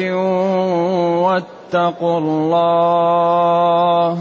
[1.23, 4.19] واتقوا الله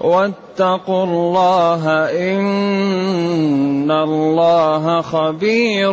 [0.00, 1.82] واتقوا الله
[2.30, 5.92] إن الله خبير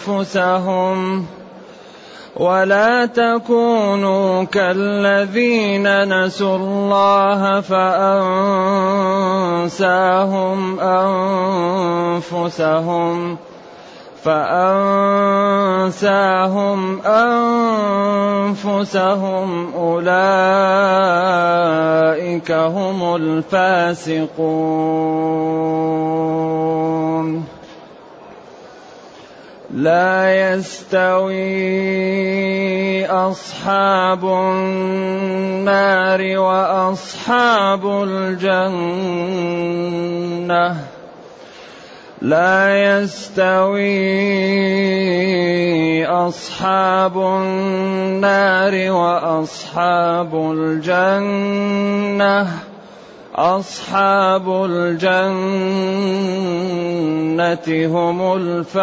[0.00, 1.26] أنفسهم
[2.36, 8.40] ولا تكونوا كالذين نسوا الله فأنساهم
[12.30, 13.36] أنفسهم
[14.24, 15.90] فأنساهم
[18.52, 20.12] أنفسهم أولئك
[22.52, 24.32] هم الفاسقون.
[29.74, 31.32] لا يستوي
[33.06, 38.52] أصحاب النار وأصحاب الجنة.
[42.22, 43.82] لا يستوي
[46.06, 52.46] أصحاب النار وأصحاب الجنة.
[53.34, 55.16] أصحاب الجنة
[57.86, 58.82] هم الفائزون.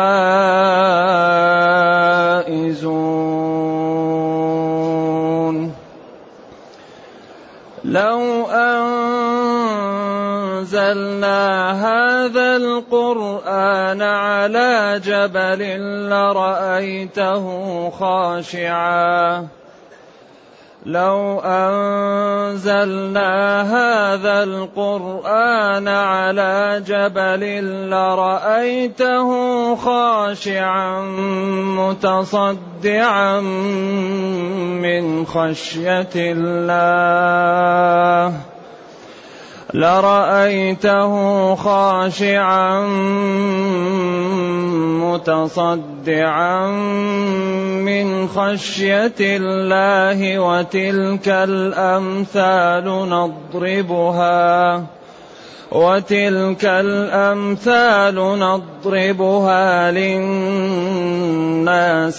[7.83, 8.45] لو
[10.59, 17.45] أنزلنا هذا القرآن على جبل لرأيته
[17.89, 19.47] خاشعا.
[20.85, 23.31] لو أنزلنا
[23.61, 29.29] هذا القرآن على جبل لرأيته
[29.75, 31.01] خاشعا
[31.79, 33.39] متصدعا
[34.79, 37.19] من خشية الله.
[39.73, 41.13] لرأيته
[41.55, 42.87] خاشعا
[45.01, 46.67] متصدعا
[47.85, 54.83] من خشية الله وتلك الأمثال نضربها
[55.71, 61.43] وتلك الأمثال نضربها للناس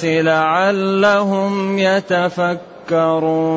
[0.05, 3.51] لعلهم يتفكرون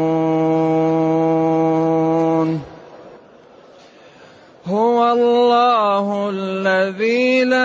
[4.68, 7.60] هو الله الذي لا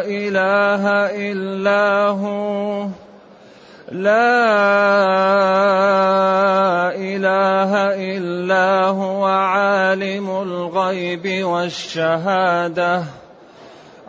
[0.00, 2.86] إله إلا هو.
[3.92, 4.24] لا
[6.96, 7.72] إله
[8.16, 13.04] إلا هو عالم الغيب والشهادة.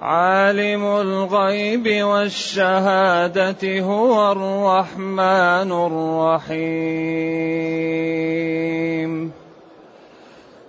[0.02, 7.06] عالم الغيب والشهادة هو الرحمن الرحيم.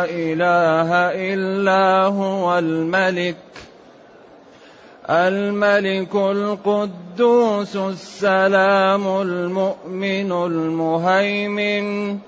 [0.05, 3.37] إله إلا هو الملك.
[5.11, 12.19] الملك القدوس السلام المؤمن المهيمن.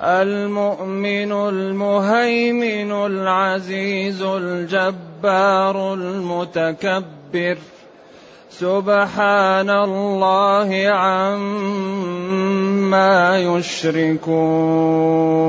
[0.00, 7.58] المؤمن المهيمن العزيز الجبار المتكبر.
[8.50, 11.78] سبحان الله عما
[13.38, 15.39] يشركون.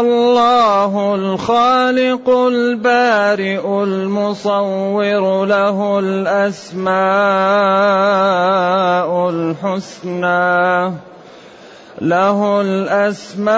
[0.00, 6.92] الله الخالق البارئ المصور له الأسماء
[9.30, 10.92] الحسنى
[12.00, 13.52] له الأسماء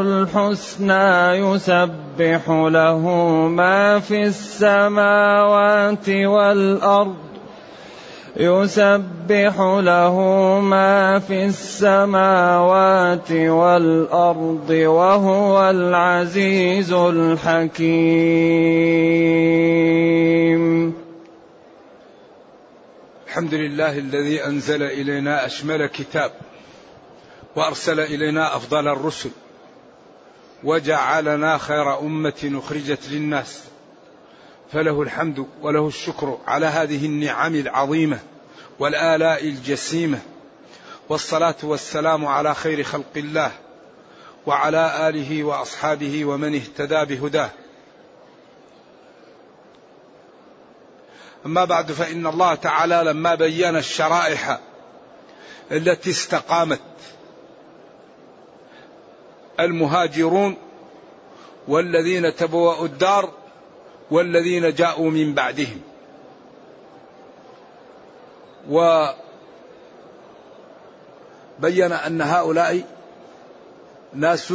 [0.00, 3.08] الحسنى يسبح له
[3.48, 7.29] ما في السماوات والأرض.
[8.40, 10.16] يسبح له
[10.60, 17.90] ما في السماوات والأرض وهو العزيز الحكيم.
[23.26, 26.32] الحمد لله الذي أنزل إلينا أشمل كتاب
[27.56, 29.30] وأرسل إلينا أفضل الرسل
[30.64, 33.64] وجعلنا خير أمة أخرجت للناس.
[34.72, 38.18] فله الحمد وله الشكر على هذه النعم العظيمة.
[38.80, 40.18] والآلاء الجسيمة
[41.08, 43.52] والصلاة والسلام على خير خلق الله
[44.46, 47.50] وعلى آله وأصحابه ومن اهتدى بهداه.
[51.46, 54.58] أما بعد فإن الله تعالى لما بين الشرائح
[55.72, 56.80] التي استقامت
[59.60, 60.56] المهاجرون
[61.68, 63.30] والذين تبوأوا الدار
[64.10, 65.89] والذين جاءوا من بعدهم.
[68.70, 69.12] وبين
[71.92, 72.82] أن هؤلاء
[74.14, 74.52] ناس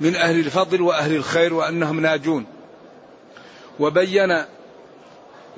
[0.00, 2.46] من أهل الفضل وأهل الخير وأنهم ناجون.
[3.80, 4.44] وبين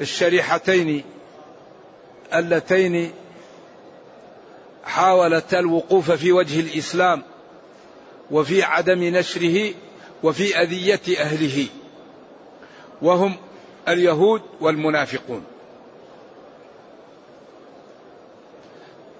[0.01, 1.05] الشريحتين
[2.35, 3.13] اللتين
[4.85, 7.23] حاولت الوقوف في وجه الإسلام
[8.31, 9.75] وفي عدم نشره
[10.23, 11.67] وفي أذية أهله
[13.03, 13.37] وهم
[13.89, 15.45] اليهود والمنافقون.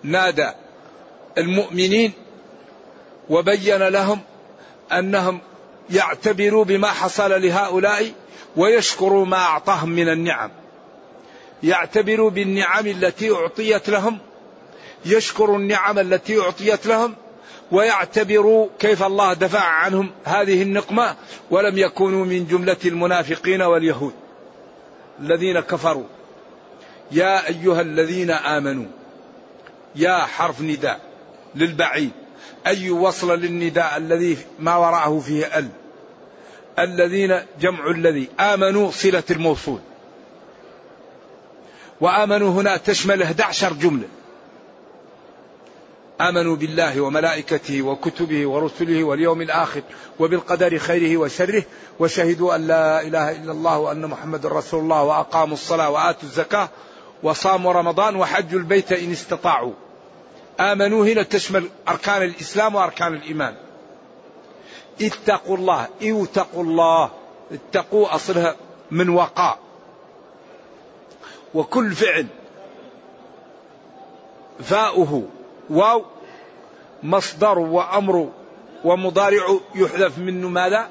[0.03, 0.51] نادى
[1.39, 2.13] المؤمنين
[3.31, 4.21] وبين لهم
[4.93, 5.41] أنهم
[5.91, 8.13] يعتبروا بما حصل لهؤلاء
[8.57, 10.51] ويشكروا ما أعطاهم من النعم.
[11.63, 14.19] يعتبروا بالنعم التي أعطيت لهم
[15.07, 17.15] يشكروا النعم التي أعطيت لهم
[17.73, 21.17] ويعتبروا كيف الله دفع عنهم هذه النقمة
[21.51, 24.13] ولم يكونوا من جملة المنافقين واليهود.
[25.21, 26.07] الذين كفروا
[27.13, 28.87] يا أيها الذين آمنوا
[29.99, 31.01] يا حرف نداء
[31.55, 32.11] للبعيد.
[32.67, 35.69] أي وصل للنداء الذي ما وراءه فيه ال.
[36.79, 38.29] الذين جمع الذي.
[38.41, 39.79] آمنوا صلة الموصول.
[42.01, 44.09] وآمنوا هنا تشمل 11 جملة.
[46.21, 49.83] آمنوا بالله وملائكته وكتبه ورسله واليوم الآخر
[50.19, 51.63] وبالقدر خيره وشره.
[51.99, 56.69] وشهدوا أن لا إله إلا الله وأن محمد رسول الله وأقاموا الصلاة وآتوا الزكاة
[57.23, 59.73] وصاموا رمضان وحجوا البيت إن استطاعوا.
[60.61, 63.57] آمنوا هنا تشمل أركان الإسلام وأركان الإيمان.
[65.03, 67.11] اتقوا الله اتقوا الله.
[67.53, 68.57] اتقوا أصلها
[68.91, 69.59] من وقاء.
[71.55, 72.27] وكل فعل
[74.61, 75.29] فاؤه
[75.71, 76.05] واو
[77.03, 78.33] مصدر وأمر
[78.85, 80.91] ومضارع يحذف منه ماذا؟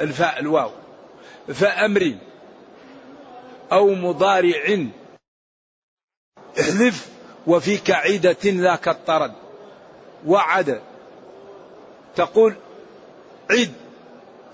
[0.00, 0.70] الفاء الواو.
[1.54, 2.14] فأمر
[3.72, 4.86] أو مضارع
[6.60, 7.13] احذف
[7.46, 9.32] وفي كعيدة ذاك الطرد.
[10.26, 10.80] وعد.
[12.16, 12.54] تقول
[13.50, 13.72] عد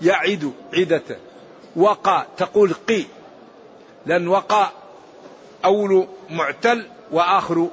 [0.01, 1.17] يعد عدة
[1.75, 2.25] وقى.
[2.37, 3.05] تقول قي.
[4.05, 4.69] لأن وقى
[5.65, 7.67] أول معتل وآخر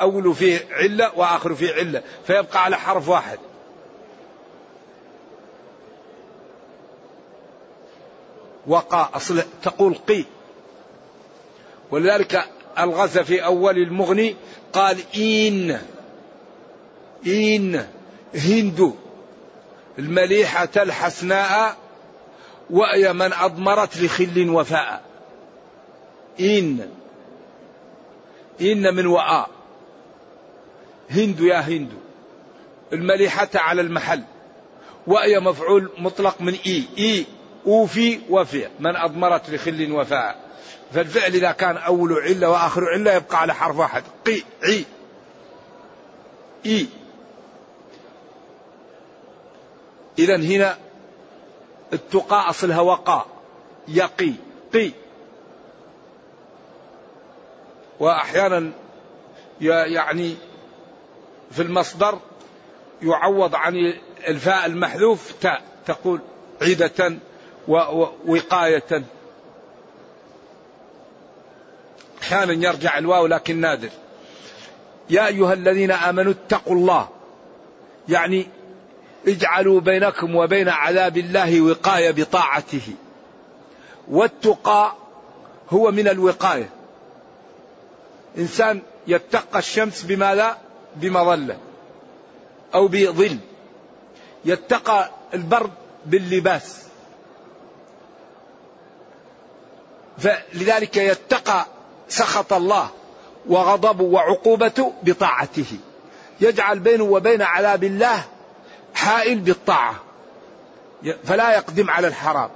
[0.00, 2.02] أول فيه علة وآخر فيه علة.
[2.26, 3.38] فيبقى على حرف واحد.
[8.66, 9.10] وقى.
[9.14, 10.24] أصل تقول قي.
[11.90, 12.44] ولذلك
[12.78, 14.36] الغز في أول المغني
[14.72, 15.80] قال إن
[17.26, 17.86] إن
[18.34, 18.94] هند
[19.98, 21.76] المليحة الحسناء
[22.70, 25.02] وأي من أضمرت لخل وفاء.
[26.40, 26.88] إن
[28.60, 29.46] إن من وآ.
[31.10, 31.92] هند يا هند
[32.92, 34.22] المليحة على المحل
[35.06, 37.26] وأي مفعول مطلق من إي إي
[37.66, 38.68] أوفي وفي.
[38.80, 40.49] من أضمرت لخل وفاء.
[40.92, 44.02] فالفعل إذا كان أول علة وآخر علة يبقى على حرف واحد.
[44.26, 44.84] قي عي.
[46.66, 46.86] إي.
[50.18, 50.78] إذا هنا
[51.92, 53.26] التقى أصلها وقاء
[53.88, 54.32] يقي
[54.74, 54.92] قي.
[58.00, 58.72] وأحيانا
[59.60, 60.36] يعني
[61.50, 62.18] في المصدر
[63.02, 63.74] يعوض عن
[64.28, 65.62] الفاء المحذوف تاء.
[65.86, 66.20] تقول
[66.62, 67.18] عيدة
[67.68, 69.02] ووقاية
[72.32, 73.90] أحيانا يرجع الواو لكن نادر.
[75.10, 77.08] يا أيها الذين آمنوا اتقوا الله.
[78.08, 78.46] يعني
[79.28, 82.94] اجعلوا بينكم وبين عذاب الله وقاية بطاعته.
[84.08, 84.94] والتقى
[85.70, 86.70] هو من الوقاية.
[88.38, 90.58] إنسان يتقى الشمس بماذا؟
[90.96, 91.56] بمظلة.
[92.74, 93.38] أو بظل.
[94.44, 95.70] يتقى البرد
[96.06, 96.84] باللباس.
[100.18, 101.66] فلذلك يتقى
[102.10, 102.88] سخط الله
[103.48, 105.76] وغضبه وعقوبته بطاعته.
[106.40, 108.24] يجعل بينه وبين عذاب الله
[108.94, 109.94] حائل بالطاعة.
[111.24, 112.50] فلا يقدم على الحرام.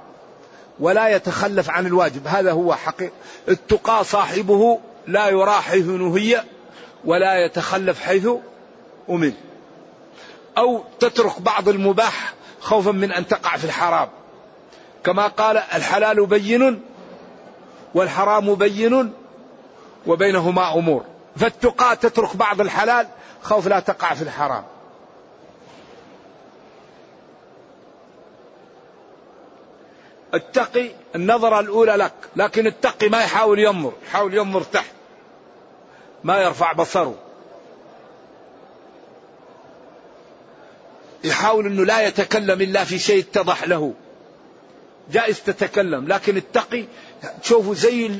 [0.79, 2.27] ولا يتخلف عن الواجب.
[2.27, 3.11] هذا هو حقيقة.
[3.49, 6.43] التقى صاحبه لا يرى حيث نهي
[7.05, 8.27] ولا يتخلف حيث
[9.09, 9.33] أمل.
[10.57, 14.09] أو تترك بعض المباح خوفا من أن تقع في الحرام.
[15.03, 16.81] كما قال الحلال بين
[17.93, 19.13] والحرام بين
[20.07, 21.05] وبينهما أمور.
[21.35, 23.07] فالتقى تترك بعض الحلال
[23.41, 24.63] خوف لا تقع في الحرام.
[30.33, 34.91] التقي النظرة الأولى لك لكن التقي ما يحاول ينظر يحاول ينظر تحت.
[36.23, 37.15] ما يرفع بصره.
[41.23, 43.93] يحاول أنه لا يتكلم إلا في شيء اتضح له.
[45.11, 46.85] جائز تتكلم لكن التقي
[47.41, 48.19] تشوفه زي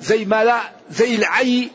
[0.00, 0.60] زي ما لا
[0.90, 1.70] زي العي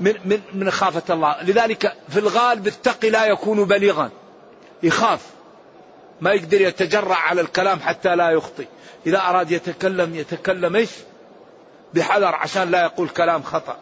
[0.00, 4.10] من من من خافة الله، لذلك في الغالب التقي لا يكون بليغا.
[4.82, 5.20] يخاف
[6.20, 8.66] ما يقدر يتجرع على الكلام حتى لا يخطئ.
[9.06, 10.90] إذا أراد يتكلم يتكلم إيش؟
[11.94, 13.76] بحذر عشان لا يقول كلام خطأ.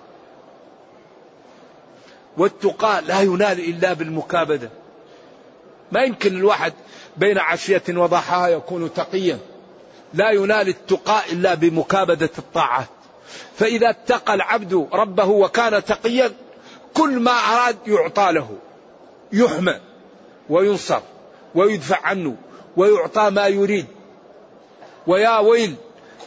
[2.37, 4.71] والتقى لا ينال إلا بالمكابدة.
[5.92, 6.73] ما يمكن الواحد
[7.16, 9.38] بين عشية وضحاها يكون تقيا.
[10.14, 12.88] لا ينال التقى إلا بمكابدة الطاعات.
[13.57, 16.33] فإذا اتقى العبد ربه وكان تقيا
[16.95, 18.49] كل ما أراد يعطى له.
[19.33, 19.81] يحمى
[20.51, 21.01] وينصر
[21.55, 22.37] ويدفع عنه
[22.77, 23.87] ويعطى ما يريد.
[25.07, 25.75] ويا ويل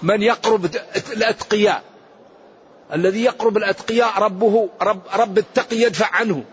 [0.02, 0.66] من يقرب
[1.14, 1.84] الأتقياء.
[2.94, 6.44] الذي يقرب الأتقياء ربه رب, رب التقي يدفع عنه.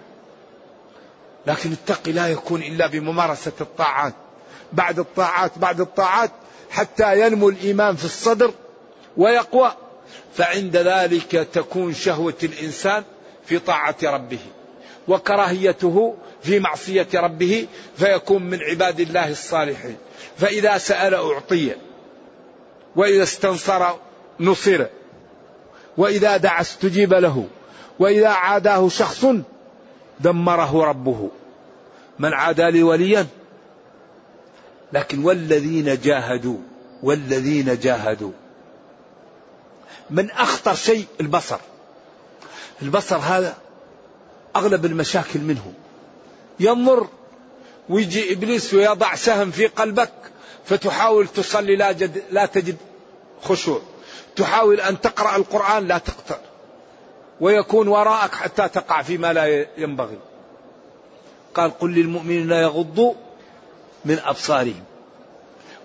[1.47, 4.15] لكن التقي لا يكون إلا بممارسة الطاعات.
[4.73, 6.31] بعد الطاعات بعد الطاعات
[6.71, 8.53] حتى ينمو الإيمان في الصدر
[9.17, 9.73] ويقوى.
[10.35, 13.05] فعند ذلك تكون شهوة الإنسان
[13.45, 14.39] في طاعة ربه
[15.09, 17.67] وكراهيته في معصية ربه
[17.97, 19.97] فيكون من عباد الله الصالحين.
[20.37, 21.75] فإذا سأل أعطي
[22.97, 23.87] وإذا استنصر
[24.41, 24.87] نصر
[25.97, 27.47] وإذا دعا استجيب له
[27.99, 29.27] وإذا عاداه شخص
[30.21, 31.31] دمره ربه.
[32.19, 33.27] من عادى لي وليا؟
[34.93, 36.59] لكن والذين جاهدوا
[37.03, 38.33] والذين جاهدوا.
[40.11, 41.59] من أخطر شيء البصر.
[42.83, 43.57] البصر هذا
[44.57, 45.73] أغلب المشاكل منه.
[46.61, 47.09] ينظر
[47.89, 50.13] ويجي إبليس ويضع سهم في قلبك
[50.65, 52.77] فتحاول تصلي لا, جد لا تجد
[53.43, 53.81] خشوع.
[54.37, 56.39] تحاول أن تقرأ القرآن لا تقطع
[57.41, 60.19] ويكون وراءك حتى تقع فيما لا ينبغي.
[61.55, 63.15] قال قل للمؤمنين يغضوا
[64.05, 64.85] من أبصارهم.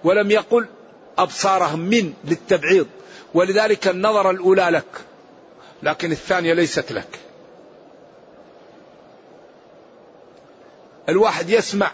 [0.04, 0.68] ولم يقل
[1.18, 2.88] أبصارهم من للتبعيض.
[3.38, 5.06] ولذلك النظرة الأولى لك
[5.84, 7.20] لكن الثانية ليست لك.
[11.10, 11.92] الواحد يسمع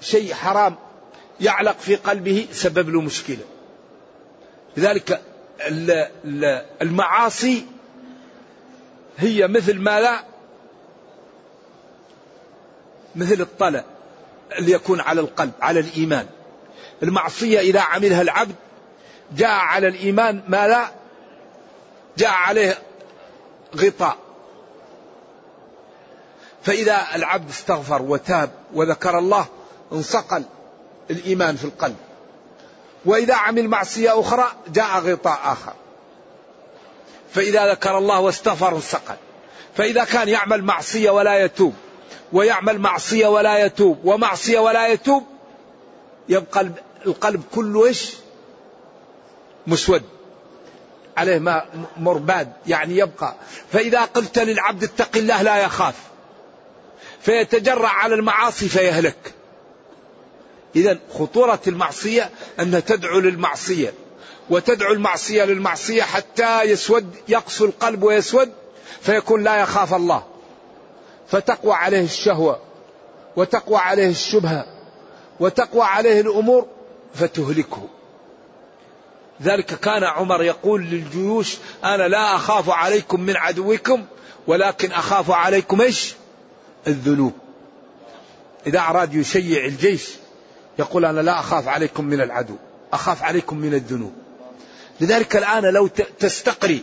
[0.00, 0.76] شيء حرام
[1.40, 3.44] يعلق في قلبه سبب له مشكلة.
[4.76, 5.20] لذلك
[6.82, 7.66] المعاصي
[9.16, 10.24] هي مثل ما لا
[13.16, 13.84] مثل الطلع
[14.58, 16.26] اللي يكون على القلب على الإيمان.
[17.02, 18.54] المعصية إذا عملها العبد
[19.36, 20.88] جاء على الإيمان ما لا
[22.18, 22.78] جاء عليه
[23.76, 24.16] غطاء.
[26.62, 29.46] فإذا العبد استغفر وتاب وذكر الله
[29.92, 30.44] انصقل
[31.10, 31.96] الإيمان في القلب.
[33.04, 35.72] وإذا عمل معصية أخرى جاء غطاء آخر.
[37.34, 39.16] فإذا ذكر الله واستغفر انصقل.
[39.76, 41.74] فإذا كان يعمل معصية ولا يتوب
[42.32, 45.24] ويعمل معصية ولا يتوب ومعصية ولا يتوب
[46.28, 46.68] يبقى
[47.06, 48.14] القلب كله إيش؟
[49.66, 50.02] مسود.
[51.16, 51.64] عليه ما
[51.96, 53.34] مرباد يعني يبقى.
[53.72, 55.94] فإذا قلت للعبد اتق الله لا يخاف.
[57.20, 59.34] فيتجرع على المعاصي فيهلك.
[60.76, 63.94] إذا خطورة المعصية أنها تدعو للمعصية.
[64.50, 68.52] وتدعو المعصية للمعصية حتى يسود يقسو القلب ويسود
[69.00, 70.24] فيكون لا يخاف الله.
[71.28, 72.60] فتقوى عليه الشهوة
[73.36, 74.73] وتقوى عليه الشبهة.
[75.40, 76.66] وتقوى عليه الأمور
[77.14, 77.88] فتهلكه.
[79.42, 84.04] ذلك كان عمر يقول للجيوش أنا لا أخاف عليكم من عدوكم
[84.46, 86.14] ولكن أخاف عليكم إيش؟
[86.86, 87.32] الذنوب.
[88.66, 90.08] إذا أراد يشيع الجيش
[90.78, 92.54] يقول أنا لا أخاف عليكم من العدو
[92.92, 94.12] أخاف عليكم من الذنوب.
[95.00, 95.86] لذلك الآن لو
[96.18, 96.82] تستقري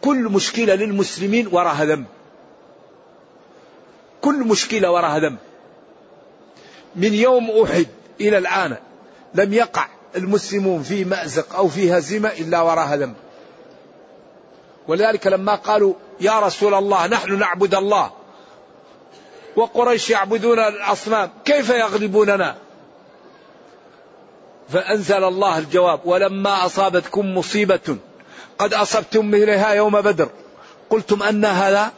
[0.00, 2.06] كل مشكلة للمسلمين وراها ذنب.
[4.20, 5.38] كل مشكلة وراها ذنب.
[6.96, 7.86] من يوم أحد
[8.20, 8.76] إلى الآن
[9.34, 13.14] لم يقع المسلمون في مأزق أو في هزيمة إلا وراها ذنب.
[14.88, 18.10] ولذلك لما قالوا يا رسول الله نحن نعبد الله
[19.56, 22.56] وقريش يعبدون الأصنام كيف يغلبوننا؟
[24.68, 27.96] فأنزل الله الجواب ولما أصابتكم مصيبة
[28.58, 30.28] قد أصبتم مثلها يوم بدر
[30.90, 31.92] قلتم أن هذا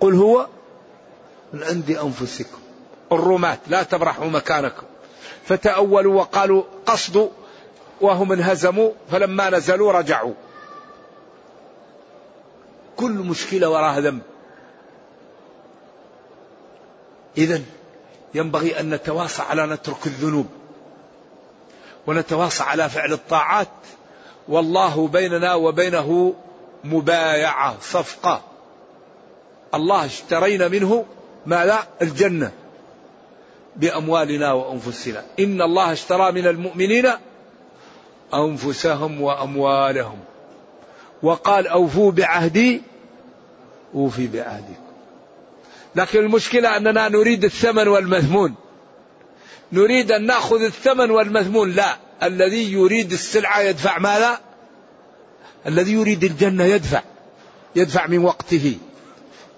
[0.00, 0.46] قل هو
[1.52, 2.59] من عند أنفسكم.
[3.12, 4.82] الرماة لا تبرحوا مكانكم.
[5.44, 7.28] فتأولوا وقالوا قصدوا
[8.00, 10.34] وهم انهزموا فلما نزلوا رجعوا.
[12.96, 14.22] كل مشكلة وراها ذنب.
[17.38, 17.60] إذا
[18.34, 20.46] ينبغي أن نتواصى على نترك الذنوب.
[22.06, 23.68] ونتواصى على فعل الطاعات.
[24.48, 26.34] والله بيننا وبينه
[26.84, 28.42] مبايعة صفقة.
[29.74, 31.04] الله اشترينا منه
[31.46, 32.52] ما لا الجنة.
[33.76, 35.24] بأموالنا وأنفسنا.
[35.38, 37.06] إن الله اشترى من المؤمنين
[38.34, 40.18] أنفسهم وأموالهم.
[41.22, 42.82] وقال أوفوا بعهدي
[43.94, 44.90] أوفي بعهدكم.
[45.96, 48.54] لكن المشكلة أننا نريد الثمن والمثمون.
[49.72, 51.72] نريد أن نأخذ الثمن والمثمون.
[51.72, 51.96] لا.
[52.22, 54.40] الذي يريد السلعة يدفع ماذا؟
[55.66, 57.02] الذي يريد الجنة يدفع.
[57.76, 58.76] يدفع من وقته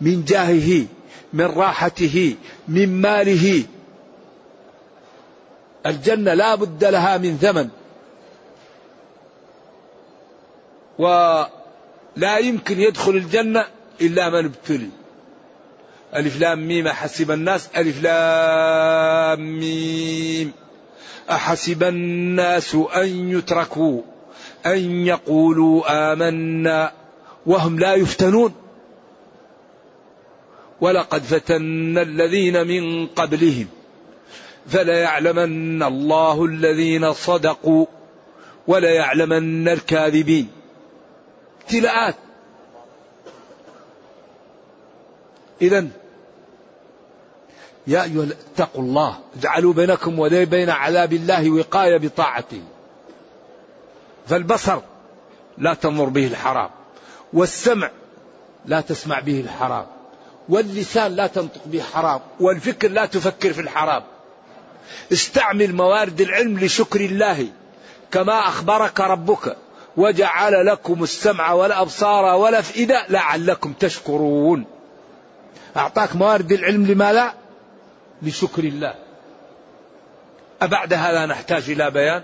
[0.01, 0.87] من جاهه
[1.33, 2.35] من راحته
[2.69, 3.65] من ماله.
[5.87, 7.69] الجنة لا بد لها من ثمن.
[10.99, 13.65] ولا يمكن يدخل الجنة
[14.01, 14.89] إلا من ابتلي.
[16.17, 17.69] ألف لام ميم حسب الناس.
[17.77, 20.53] ألف لام ميم
[21.31, 24.03] أحسب الناس أن يتركوا
[24.67, 26.93] أن يقولوا آمنا
[27.47, 28.55] وهم لا يفتنون.
[30.81, 33.67] ولقد فتنا الذين من قبلهم.
[34.69, 37.87] فليعلمن الله الذين صدقوا
[38.69, 40.49] وليعلمن الكاذبين.
[41.63, 42.15] ابتلاءات
[45.63, 45.89] إذا
[47.87, 49.19] يا أيها اتقوا الله.
[49.39, 52.63] اجعلوا بينكم وبين عذاب الله وقاية بطاعته.
[54.27, 54.81] فالبصر
[55.59, 56.71] لا تنظر به الحرام.
[57.33, 57.91] والسمع
[58.67, 59.87] لا تسمع به الحرام.
[60.49, 62.21] واللسان لا تنطق به حرام.
[62.41, 64.03] والفكر لا تفكر في الحرام.
[65.13, 67.47] استعمل موارد العلم لشكر الله
[68.11, 69.57] كما أخبرك ربك
[69.97, 74.65] وجعل لكم السمع والأبصار والأفئدة لعلكم تشكرون.
[75.77, 77.35] أعطاك موارد العلم لماذا
[78.23, 78.95] لشكر الله.
[80.63, 82.23] أبعد هذا نحتاج إلى بيان؟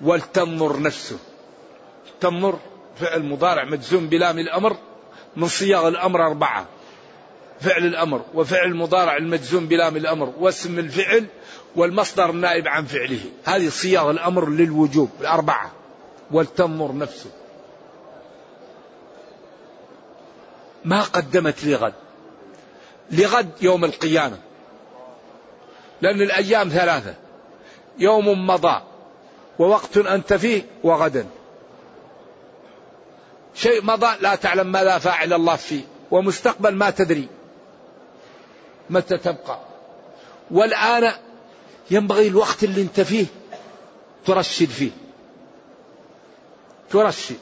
[0.00, 1.18] ولتنظر نفسه.
[2.20, 2.58] تنظر
[3.00, 4.76] فعل مضارع مجزوم بلام الأمر
[5.36, 6.66] من صياغ الأمر أربعة.
[7.60, 11.26] فعل الأمر وفعل المضارع المجزوم بلام الأمر واسم الفعل
[11.76, 13.20] والمصدر النائب عن فعله.
[13.44, 15.72] هذه صياغ الأمر للوجوب الأربعة.
[16.30, 17.30] ولتنظر نفسه.
[20.84, 21.92] ما قدمت لغد.
[23.10, 24.38] لغد يوم القيامة.
[26.02, 27.14] لأن الأيام ثلاثة.
[27.98, 28.82] يوم مضى.
[29.58, 31.26] ووقت أنت فيه وغدا.
[33.54, 35.82] شيء مضى لا تعلم ماذا فاعل الله فيه.
[36.10, 37.28] ومستقبل ما تدري.
[38.90, 39.60] متى تبقى.
[40.50, 41.12] والآن
[41.90, 43.26] ينبغي الوقت اللي انت فيه
[44.26, 44.90] ترشد فيه.
[46.90, 47.36] ترشد.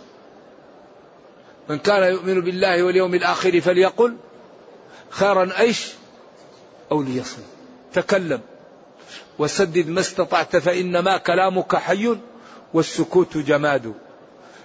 [1.69, 4.17] من كان يؤمن بالله واليوم الآخر فليقل
[5.11, 5.93] خيرا أيش؟
[6.93, 7.45] أو ليصمت
[7.93, 8.41] تكلم.
[9.39, 12.17] وسدد ما استطعت فإنما كلامك حي
[12.75, 13.95] والسكوت جماد.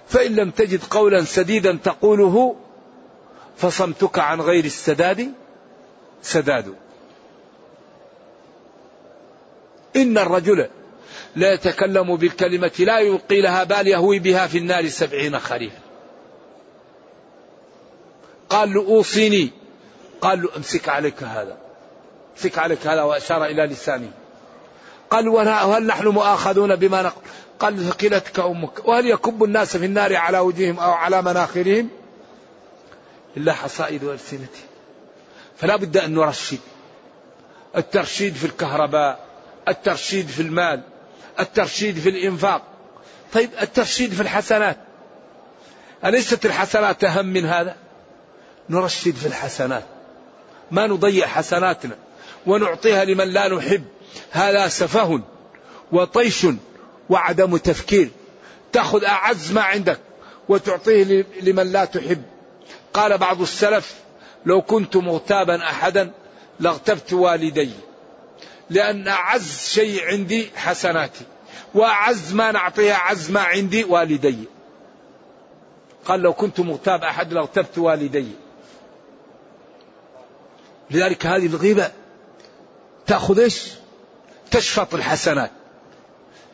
[0.08, 2.56] فإن لم تجد قولا سديدا تقوله
[3.56, 5.32] فصمتك عن غير السداد
[6.24, 6.74] سداد.
[9.96, 10.68] إن الرجل
[11.36, 15.78] لا يتكلم بالكلمة لا يلقي لها بال يهوي بها في النار سبعين خريفا.
[18.50, 19.50] قال له أوصيني.
[20.20, 21.56] قال له أمسك عليك هذا.
[22.36, 24.10] أمسك عليك هذا وأشار إلى لسانه.
[25.10, 27.22] قال وهل نحن مؤاخذون بما نقول
[27.58, 28.88] قال ثقلتك أمك.
[28.88, 31.88] وهل يكب الناس في النار على وجوههم أو على مناخرهم؟
[33.36, 34.73] إلا حصائد ألسنتهم
[35.56, 36.58] فلا بد أن نرشد.
[37.76, 39.24] الترشيد في الكهرباء
[39.68, 40.82] الترشيد في المال
[41.40, 42.62] الترشيد في الإنفاق.
[43.32, 44.76] طيب الترشيد في الحسنات.
[46.04, 47.76] أليست الحسنات أهم من هذا؟
[48.70, 49.84] نرشد في الحسنات.
[50.70, 51.96] ما نضيع حسناتنا
[52.46, 53.84] ونعطيها لمن لا نحب.
[54.30, 55.20] هذا سفه
[55.92, 56.46] وطيش
[57.08, 58.10] وعدم تفكير.
[58.72, 59.98] تأخذ أعز ما عندك
[60.48, 62.22] وتعطيه لمن لا تحب.
[62.94, 63.94] قال بعض السلف
[64.46, 66.12] لو كنت مغتابا أحدا
[66.60, 67.70] لاغتبت والدي
[68.70, 71.24] لأن أعز شيء عندي حسناتي
[71.74, 74.38] وأعز ما نعطيها أعز ما عندي والدي.
[76.04, 78.26] قال لو كنت مغتاب أحد لاغتبت والدي.
[80.90, 81.92] لذلك هذه الغيبة
[83.06, 83.68] تأخذ إيش؟
[84.50, 85.50] تشفط الحسنات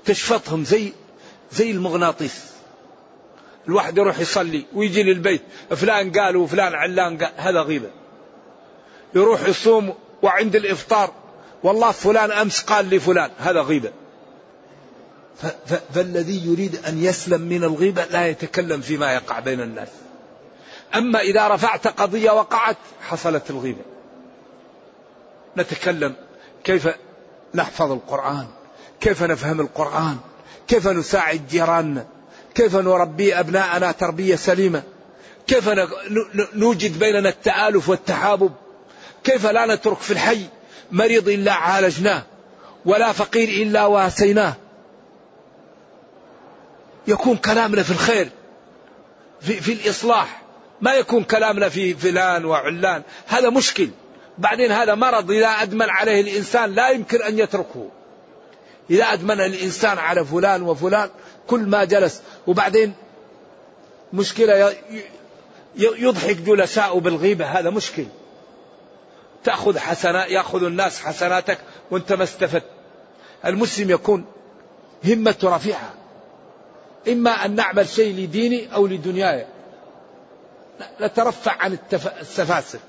[0.04, 0.92] تشفطهم زي
[1.52, 2.49] زي المغناطيس.
[3.68, 7.90] الواحد يروح يصلي ويجي للبيت فلان قال وفلان علان قال هذا غيبة.
[9.14, 11.12] يروح يصوم وعند الإفطار
[11.62, 13.92] والله فلان أمس قال لفلان هذا غيبة.
[15.94, 19.88] فالذي يريد أن يسلم من الغيبة لا يتكلم فيما يقع بين الناس.
[20.94, 23.82] أما إذا رفعت قضية وقعت حصلت الغيبة.
[25.56, 26.14] نتكلم
[26.64, 26.88] كيف
[27.54, 28.46] نحفظ القرآن
[29.00, 30.16] كيف نفهم القرآن
[30.68, 32.06] كيف نساعد جيراننا.
[32.54, 34.82] كيف نربي أبناءنا تربية سليمة؟
[35.46, 35.70] كيف
[36.54, 38.52] نوجد بيننا التآلف والتحابب؟
[39.24, 40.44] كيف لا نترك في الحي
[40.92, 42.22] مريض إلا عالجناه
[42.84, 44.54] ولا فقير إلا واسيناه؟
[47.06, 48.28] يكون كلامنا في الخير
[49.40, 50.42] في, في الإصلاح.
[50.80, 53.02] ما يكون كلامنا في فلان وعلان.
[53.26, 53.90] هذا مشكل.
[54.38, 57.88] بعدين هذا مرض إذا أدمن عليه الإنسان لا يمكن أن يتركه.
[58.90, 61.10] إذا أدمن الإنسان على فلان وفلان
[61.50, 62.22] كل ما جلس.
[62.46, 62.94] وبعدين
[64.12, 64.74] مشكلة
[65.76, 67.44] يضحك جلساء بالغيبة.
[67.44, 68.06] هذا مشكل.
[69.44, 71.58] تأخذ حسنات يأخذ الناس حسناتك
[71.90, 72.64] وانت ما استفدت.
[73.44, 74.24] المسلم يكون
[75.04, 75.94] همة رفيعة.
[77.08, 79.46] إما أن نعمل شيء لديني أو لدنياي.
[81.00, 81.78] نترفع عن
[82.20, 82.80] السفاسف.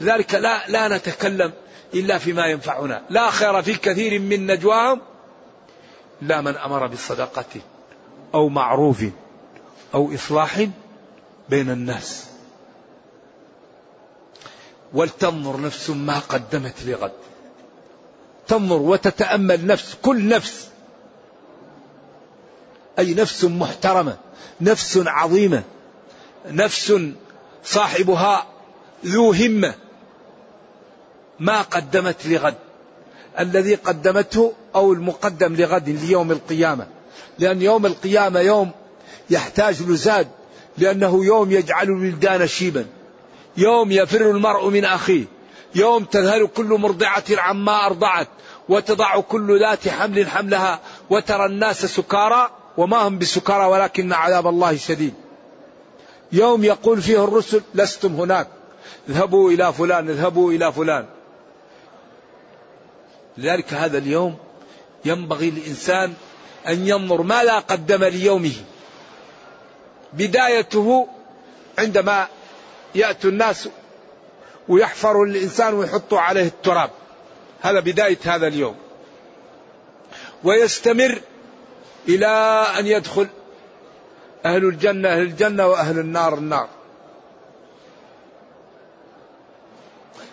[0.00, 1.52] لذلك لا لا نتكلم
[1.94, 3.02] إلا فيما ينفعنا.
[3.10, 5.00] لا خير في كثير من نجواهم
[6.22, 7.60] لا من أمر بصدقة
[8.34, 9.04] أو معروف
[9.94, 10.66] أو إصلاح
[11.48, 12.26] بين الناس.
[14.94, 17.12] ولتنظر نفس ما قدمت لغد.
[18.48, 20.68] تنظر وتتأمل نفس كل نفس.
[22.98, 24.16] أي نفس محترمة
[24.60, 25.62] نفس عظيمة
[26.46, 26.92] نفس
[27.64, 28.46] صاحبها
[29.04, 29.74] ذو همة.
[31.40, 32.67] ما قدمت لغد.
[33.40, 36.86] الذي قدمته أو المقدم لغد ليوم القيامة.
[37.38, 38.70] لأن يوم القيامة يوم
[39.30, 40.28] يحتاج لزاد
[40.78, 42.86] لأنه يوم يجعل الولدان شيبا.
[43.56, 45.24] يوم يفر المرء من أخيه.
[45.74, 48.28] يوم تذهل كل مرضعة عما أرضعت
[48.68, 55.14] وتضع كل ذات حمل حملها وترى الناس سكارى وما هم بسكارى ولكن عذاب الله شديد.
[56.32, 58.48] يوم يقول فيه الرسل لستم هناك.
[59.08, 61.06] اذهبوا إلى فلان اذهبوا إلى فلان.
[63.38, 64.36] لذلك هذا اليوم
[65.04, 66.14] ينبغي الإنسان
[66.68, 68.54] أن ينظر ماذا قدم ليومه.
[70.12, 71.08] بدايته
[71.78, 72.26] عندما
[72.94, 73.68] يأتي الناس
[74.68, 76.90] ويحفر الإنسان ويحطوا عليه التراب.
[77.60, 78.76] هذا بداية هذا اليوم.
[80.44, 81.20] ويستمر
[82.08, 82.26] إلى
[82.78, 83.26] أن يدخل
[84.44, 86.68] أهل الجنة أهل الجنة وأهل النار النار.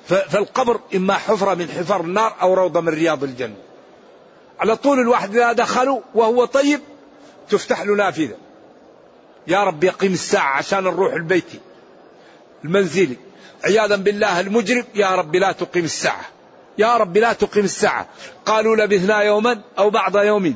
[0.08, 3.56] فالقبر إما حفرة من حفر النار أو روضة من رياض الجنة.
[4.60, 6.80] على طول الواحد إذا دخلوا وهو طيب
[7.50, 8.36] تفتح له نافذة.
[9.48, 11.46] يا رب يقيم الساعة عشان نروح البيت
[12.64, 13.18] المنزلي.
[13.64, 16.26] عياذا بالله المجرم يا رب لا تقيم الساعة.
[16.78, 18.08] يا رب لا تقيم الساعة.
[18.46, 20.56] قالوا لبثنا يوما أو بعض يوم.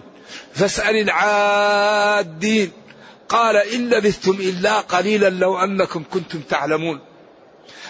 [0.54, 2.72] فاسأل العادين.
[3.30, 7.00] قال إن لبثتم إلا قليلا لو أنكم كنتم تعلمون.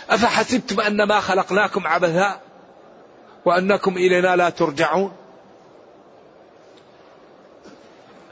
[0.10, 2.42] أفحسبتم أنما خلقناكم عبثا
[3.46, 5.12] وأنكم إلينا لا ترجعون؟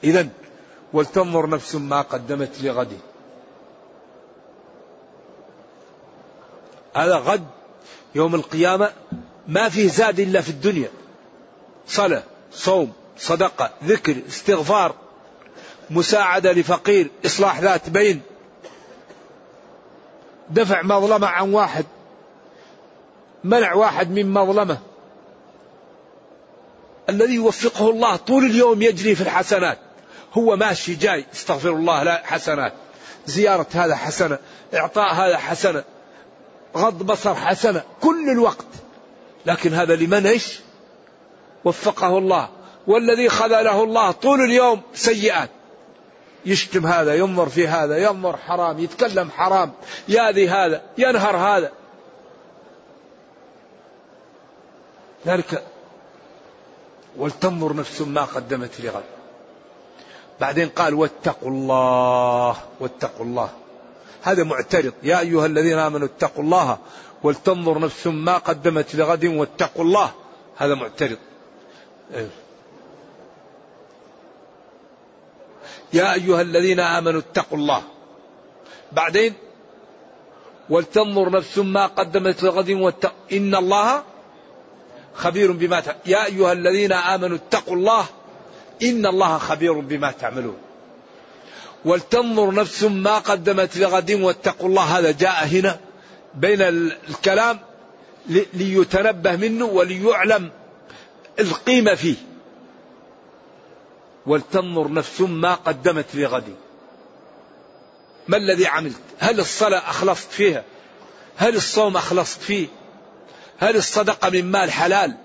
[0.04, 0.28] إذا
[0.94, 3.00] ولتنظر نفس ما قدمت لغد.
[6.96, 7.48] هذا غد
[8.16, 8.92] يوم القيامة
[9.48, 10.90] ما فيه زاد إلا في الدنيا.
[11.88, 14.96] صلاة صوم صدقة ذكر استغفار
[15.90, 18.22] مساعدة لفقير إصلاح ذات بين.
[20.50, 21.86] دفع مظلمة عن واحد.
[23.44, 24.78] منع واحد من مظلمة.
[27.10, 29.78] الذي يوفقه الله طول اليوم يجري في الحسنات.
[30.34, 31.26] هو ماشي جاي.
[31.34, 32.74] استغفر الله لا حسنات.
[33.26, 34.38] زيارة هذا حسنة.
[34.74, 35.84] إعطاء هذا حسنة.
[36.78, 37.84] غض بصر حسنة.
[38.02, 38.68] كل الوقت.
[39.46, 40.60] لكن هذا لمن إيش؟
[41.66, 42.50] وفقه الله.
[42.88, 45.50] والذي خذله الله طول اليوم سيئات.
[46.46, 49.72] يشتم هذا ينظر في هذا ينظر حرام يتكلم حرام
[50.08, 51.72] ياذي هذا ينهر هذا.
[55.28, 55.64] ذلك
[57.18, 59.04] ولتنظر نفس ما قدمت لغد.
[60.40, 63.50] بعدين قال واتقوا الله واتقوا الله.
[64.24, 64.94] هذا معترض.
[65.04, 66.78] يا أيها الذين آمنوا اتقوا الله
[67.24, 70.12] ولتنظر نفس ما قدمت لغد واتقوا الله.
[70.58, 71.18] هذا معترض.
[75.94, 77.84] يا أيها الذين آمنوا اتقوا الله.
[78.92, 79.34] بعدين
[80.70, 84.04] ولتنظر نفس ما قدمت لغد واتق إن الله
[85.16, 88.06] خبير بما يا أيها الذين آمنوا اتقوا الله.
[88.84, 90.58] إن الله خبير بما تعملون.
[91.86, 94.84] ولتنظر نفس ما قدمت لغد واتقوا الله.
[94.84, 95.80] هذا جاء هنا
[96.36, 96.62] بين
[97.10, 97.60] الكلام
[98.54, 100.52] ليتنبه منه وليعلم
[101.40, 102.16] القيمة فيه.
[104.28, 106.56] ولتنظر نفس ما قدمت لغد
[108.28, 110.64] ما الذي عملت؟ هل الصلاة أخلصت فيها؟
[111.38, 112.68] هل الصوم أخلصت فيه؟
[113.60, 115.18] هل الصدقة من مال حلال؟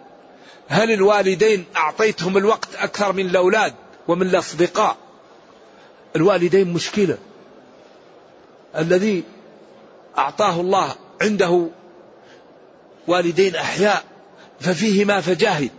[0.69, 3.75] هل الوالدين أعطيتهم الوقت أكثر من الأولاد
[4.09, 4.97] ومن الأصدقاء؟
[6.17, 7.19] الوالدين مشكلة.
[8.77, 9.23] الذي
[10.19, 11.69] أعطاه الله عنده
[13.07, 14.05] والدين أحياء
[14.61, 15.71] ففيهما فجاهد.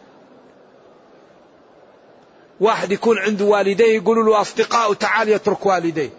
[2.59, 6.09] واحد يكون عنده والديه يقولوا له أصدقاء تعال يترك والديه.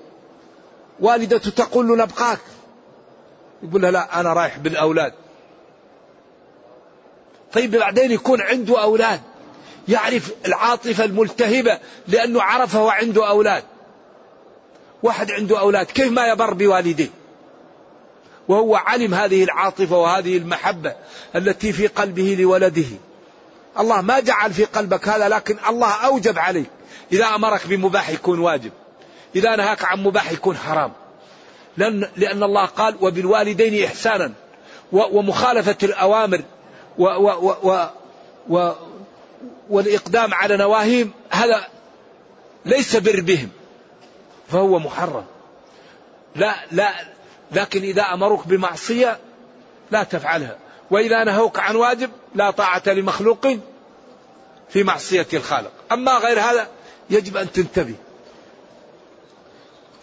[1.01, 2.40] والدته تقول له نبقاك.
[3.62, 5.12] يقول لها لا أنا رايح بالأولاد.
[7.53, 9.20] طيب بعدين يكون عنده أولاد.
[9.88, 13.64] يعرف العاطفة الملتهبة لأنه عرف هو عنده أولاد.
[15.03, 17.11] واحد عنده أولاد كيف ما يبر بوالديه؟
[18.49, 20.94] وهو علم هذه العاطفة وهذه المحبة
[21.37, 22.87] التي في قلبه لولده.
[23.78, 26.70] الله ما جعل في قلبك هذا لكن الله أوجب عليك.
[27.12, 28.72] إذا أمرك بمباح يكون واجب.
[29.37, 30.92] إذا نهاك عن مباح يكون حرام.
[31.76, 34.32] لأن, لأن الله قال وبالوالدين إحسانا.
[34.92, 36.42] ومخالفة الأوامر.
[36.98, 37.88] و و و و
[38.48, 38.72] و
[39.70, 41.66] والإقدام على نواهيهم هذا
[42.64, 43.48] ليس بر بهم.
[44.48, 45.24] فهو محرم.
[46.37, 46.92] لا لا
[47.52, 49.18] لكن إذا أمروك بمعصية
[49.90, 50.56] لا تفعلها.
[50.90, 53.47] وإذا نهوك عن واجب لا طاعة لمخلوق
[54.68, 55.73] في معصية الخالق.
[55.92, 56.68] أما غير هذا
[57.11, 57.94] يجب أن تنتبه.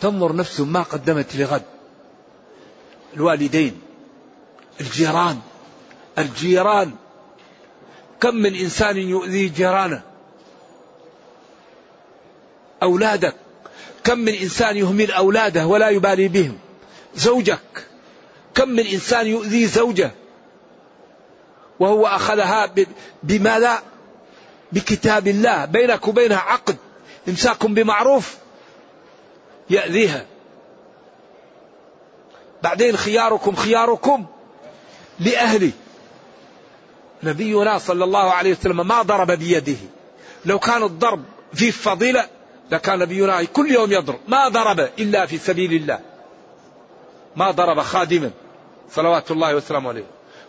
[0.01, 1.63] تنظر نفس ما قدمت لغد.
[3.13, 3.81] الوالدين
[4.81, 5.39] الجيران
[6.17, 6.91] الجيران.
[8.21, 10.01] كم من إنسان يؤذي جيرانه؟
[12.83, 13.35] أولادك.
[14.03, 16.57] كم من إنسان يهمل أولاده ولا يبالي بهم؟
[17.15, 17.87] زوجك.
[18.55, 20.11] كم من إنسان يؤذي زوجه؟
[21.81, 22.69] وهو أخذها
[23.23, 23.81] بماذا؟
[24.71, 25.65] بكتاب الله.
[25.65, 26.77] بينك وبينها عقد.
[27.29, 28.37] إمساك بمعروف
[29.69, 30.25] يأذيها.
[32.63, 34.25] بعدين خياركم خياركم
[35.19, 35.71] لأهلي.
[37.23, 39.77] نبينا صلى الله عليه وسلم ما ضرب بيده.
[40.45, 42.27] لو كان الضرب فيه فضيلة
[42.71, 44.19] لكان نبينا كل يوم يضرب.
[44.27, 45.99] ما ضرب إلا في سبيل الله.
[47.35, 48.31] ما ضرب خادما.
[48.91, 50.05] صلوات الله وسلامه عليه.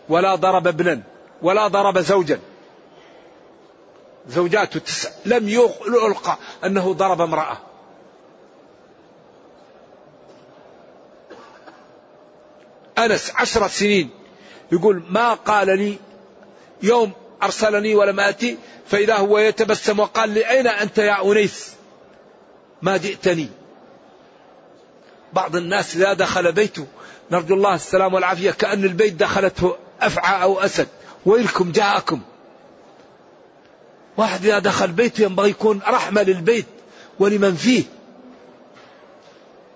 [0.09, 1.12] ولا ضرب ابنا.
[1.43, 2.39] ولا ضرب زوجا.
[4.27, 5.09] زوجاته تسع.
[5.25, 7.57] لم يلقى أنه ضرب امرأة.
[12.97, 14.09] أنس عشر سنين.
[14.71, 15.97] يقول ما قال لي
[16.83, 17.11] يوم
[17.43, 21.73] أرسلني ولم آتي فإذا هو يتبسم وقال لي أين أنت يا أنيس؟
[22.81, 23.49] ما جئتني.
[25.33, 26.87] بعض الناس إذا دخل بيته
[27.31, 30.87] نرجو الله السلام والعافية كأن البيت دخلته أفعى أو أسد.
[31.25, 32.21] ويلكم جاءكم.
[34.17, 36.65] واحد إذا دخل بيته ينبغي يكون رحمة للبيت
[37.19, 37.83] ولمن فيه.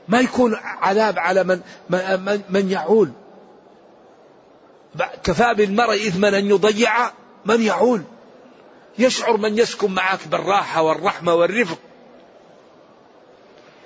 [0.08, 3.12] ما يكون عذاب على من من, من يعول.
[5.24, 7.12] كفى بالمرء إثما أن يضيع
[7.46, 8.04] من يعول.
[9.00, 11.78] يشعر من يسكن معك بالراحة والرحمة والرفق.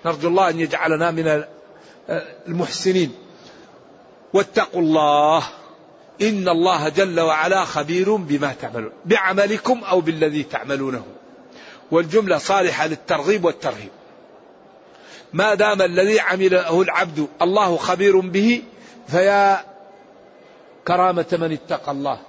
[0.06, 1.44] نرجو الله أن يجعلنا من
[2.48, 3.16] المحسنين.
[4.34, 5.44] واتقوا الله.
[6.22, 11.04] إن الله جل وعلا خبير بما تعملون بعملكم أو بالذي تعملونه.
[11.92, 13.90] والجملة صالحة للترغيب والترهيب.
[15.34, 18.64] ما دام الذي عمله العبد الله خبير به
[19.08, 19.66] فيا
[20.88, 22.20] كرامة من اتقى الله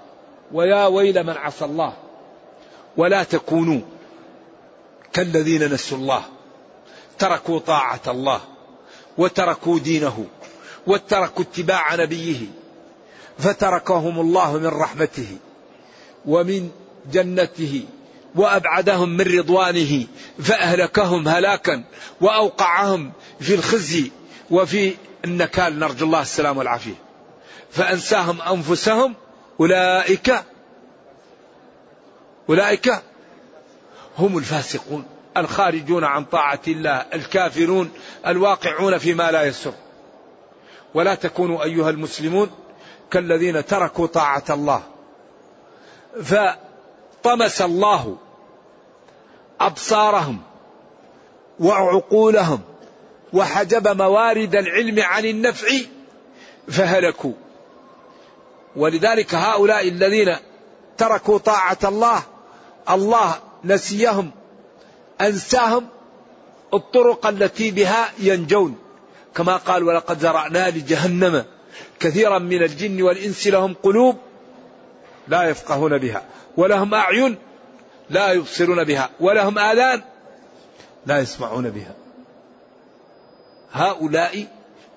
[0.52, 1.92] ويا ويل من عصى الله.
[2.96, 3.80] ولا تكونوا
[5.12, 6.22] كالذين نسوا الله
[7.18, 8.40] تركوا طاعة الله
[9.18, 10.26] وتركوا دينه
[10.86, 12.61] وتركوا اتباع نبيه.
[13.38, 15.36] فتركهم الله من رحمته
[16.26, 16.70] ومن
[17.12, 17.84] جنته
[18.34, 20.06] وأبعدهم من رضوانه
[20.42, 21.84] فأهلكهم هلاكا
[22.20, 24.10] وأوقعهم في الخزي
[24.50, 26.94] وفي النكال نرجو الله السلام والعافية.
[27.70, 29.14] فأنساهم أنفسهم
[29.60, 30.34] أولئك
[32.48, 33.02] أولئك
[34.18, 35.04] هم الفاسقون
[35.36, 37.90] الخارجون عن طاعة الله الكافرون
[38.26, 39.72] الواقعون فيما لا يسر.
[40.94, 42.50] ولا تكونوا أيها المسلمون
[43.12, 44.82] كالذين تركوا طاعة الله.
[46.22, 48.16] فطمس الله
[49.60, 50.38] أبصارهم
[51.60, 52.60] وعقولهم
[53.32, 55.68] وحجب موارد العلم عن النفع
[56.68, 57.32] فهلكوا.
[58.76, 60.36] ولذلك هؤلاء الذين
[60.98, 62.22] تركوا طاعة الله
[62.90, 64.30] الله نسيهم
[65.20, 65.86] أنساهم
[66.74, 68.78] الطرق التي بها ينجون.
[69.34, 71.44] كما قال ولقد زرعنا لجهنم
[72.00, 74.18] كثيرا من الجن والإنس لهم قلوب
[75.28, 76.24] لا يفقهون بها
[76.56, 77.38] ولهم أعين
[78.10, 80.02] لا يبصرون بها ولهم آذان
[81.06, 81.94] لا يسمعون بها.
[83.72, 84.46] هؤلاء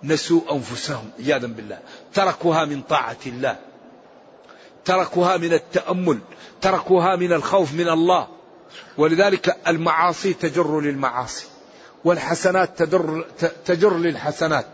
[0.03, 1.79] نسوا أنفسهم عياذا بالله.
[2.13, 3.59] تركوها من طاعة الله
[4.85, 6.19] تركوها من التأمل
[6.61, 8.27] تركوها من الخوف من الله.
[8.97, 11.45] ولذلك المعاصي تجر للمعاصي
[12.03, 13.25] والحسنات تجر,
[13.65, 14.65] تجر للحسنات.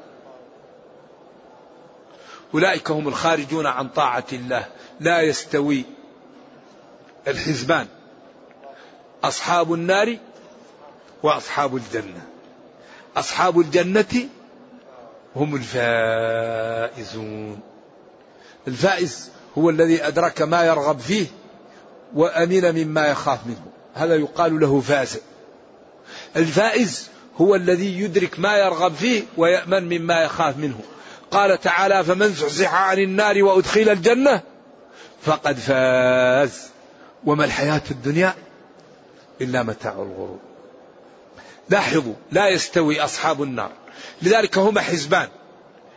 [2.53, 4.65] أولئك هم الخارجون عن طاعة الله
[4.99, 5.83] لا يستوي
[7.27, 7.87] الحزبان
[9.23, 10.17] أصحاب النار
[11.23, 12.21] وأصحاب الجنة.
[13.17, 14.29] أصحاب الجنة
[15.35, 17.59] هم الفائزون.
[18.67, 21.27] الفائز هو الذي أدرك ما يرغب فيه
[22.15, 23.65] وأمن مما يخاف منه.
[23.93, 25.19] هذا يقال له فائز
[26.35, 27.09] الفائز
[27.41, 30.79] هو الذي يدرك ما يرغب فيه ويأمن مما يخاف منه.
[31.31, 34.41] قال تعالى فمن زحزح عن النار وأدخل الجنة
[35.21, 36.69] فقد فاز.
[37.25, 38.35] وما الحياة الدنيا
[39.41, 40.39] إلا متاع الغرور.
[41.69, 43.71] لاحظوا لا يستوي أصحاب النار.
[44.21, 45.27] لذلك هما حزبان.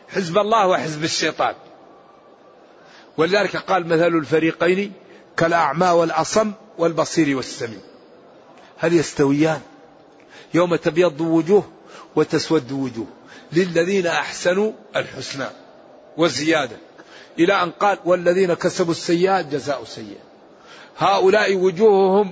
[0.09, 1.55] حزب الله وحزب الشيطان.
[3.17, 4.93] ولذلك قال مثل الفريقين
[5.37, 7.79] كالأعمى والأصم والبصير والسميع.
[8.77, 9.61] هل يستويان؟
[10.53, 11.63] يوم تبيض وجوه
[12.15, 13.07] وتسود وجوه.
[13.53, 15.47] للذين أحسنوا الحسنى
[16.17, 16.77] والزيادة.
[17.39, 20.25] إلى أن قال والذين كسبوا السيئات جزاء سيئة.
[20.97, 22.31] هؤلاء وجوههم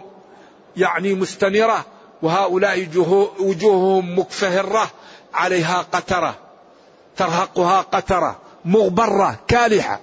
[0.78, 1.86] يعني مستنرة
[2.22, 2.88] وهؤلاء
[3.40, 4.92] وجوههم مكفهرة
[5.34, 6.36] عليها قترة
[7.18, 10.00] ترهقها قترة مغبرة كالحة.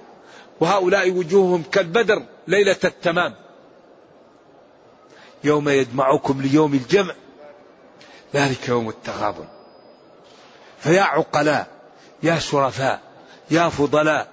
[0.59, 3.35] وهؤلاء وجوههم كالبدر ليلة التمام.
[5.43, 7.13] يوم يجمعكم ليوم الجمع
[8.33, 9.45] ذلك يوم التغابن.
[10.83, 11.67] فيا عقلاء
[12.23, 13.01] يا شرفاء
[13.51, 14.27] يا فضلاء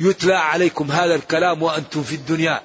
[0.00, 2.60] يتلى عليكم هذا الكلام وأنتم في الدنيا.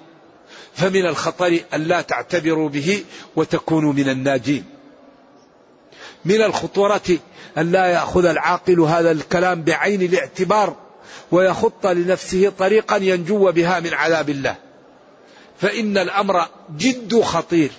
[0.74, 4.66] فمن الخطر أن لا تعتبروا به وتكونوا من الناجين.
[6.26, 7.18] من الخطورة
[7.58, 10.76] أن لا يأخذ العاقل هذا الكلام بعين الاعتبار
[11.32, 14.56] ويخط لنفسه طريقا ينجو بها من عذاب الله.
[15.62, 17.72] فإن الأمر جد خطير.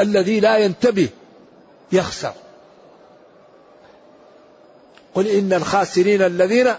[0.00, 1.08] الذي لا ينتبه
[1.92, 2.32] يخسر.
[5.18, 6.74] قل إن الخاسرين الذين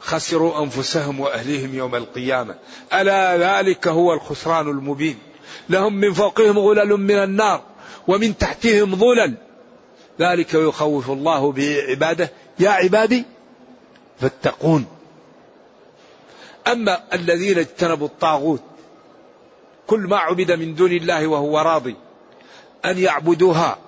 [0.00, 2.54] خسروا أنفسهم وأهليهم يوم القيامة.
[2.92, 5.18] ألا ذلك هو الخسران المبين.
[5.68, 7.62] لهم من فوقهم غلل من النار
[8.08, 9.34] ومن تحتهم ظلل.
[10.20, 13.24] ذلك يخوف الله به عباده يا عبادي
[14.20, 14.86] فاتقون.
[16.66, 18.62] أما الذين اجتنبوا الطاغوت
[19.86, 21.96] كل ما عبد من دون الله وهو راضي
[22.84, 23.78] أن يعبدوها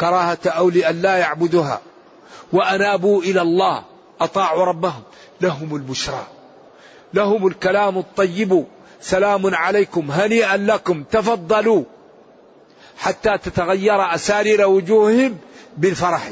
[0.00, 1.80] كراهة أو لأن لا يعبدوها.
[2.52, 3.84] وأنابوا إلى الله
[4.20, 5.02] أطاعوا ربهم.
[5.40, 6.26] لهم البشرى.
[7.14, 8.66] لهم الكلام الطيب.
[9.00, 10.10] سلام عليكم.
[10.10, 11.04] هنيئا لكم.
[11.04, 11.84] تفضلوا.
[12.98, 15.38] حتى تتغير أسارير وجوههم
[15.76, 16.30] بالفرح.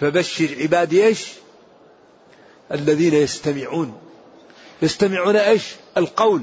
[0.00, 1.32] فبشر عبادي إيش؟
[2.72, 3.98] الذين يستمعون.
[4.82, 5.62] يستمعون إيش؟
[5.96, 6.42] القول.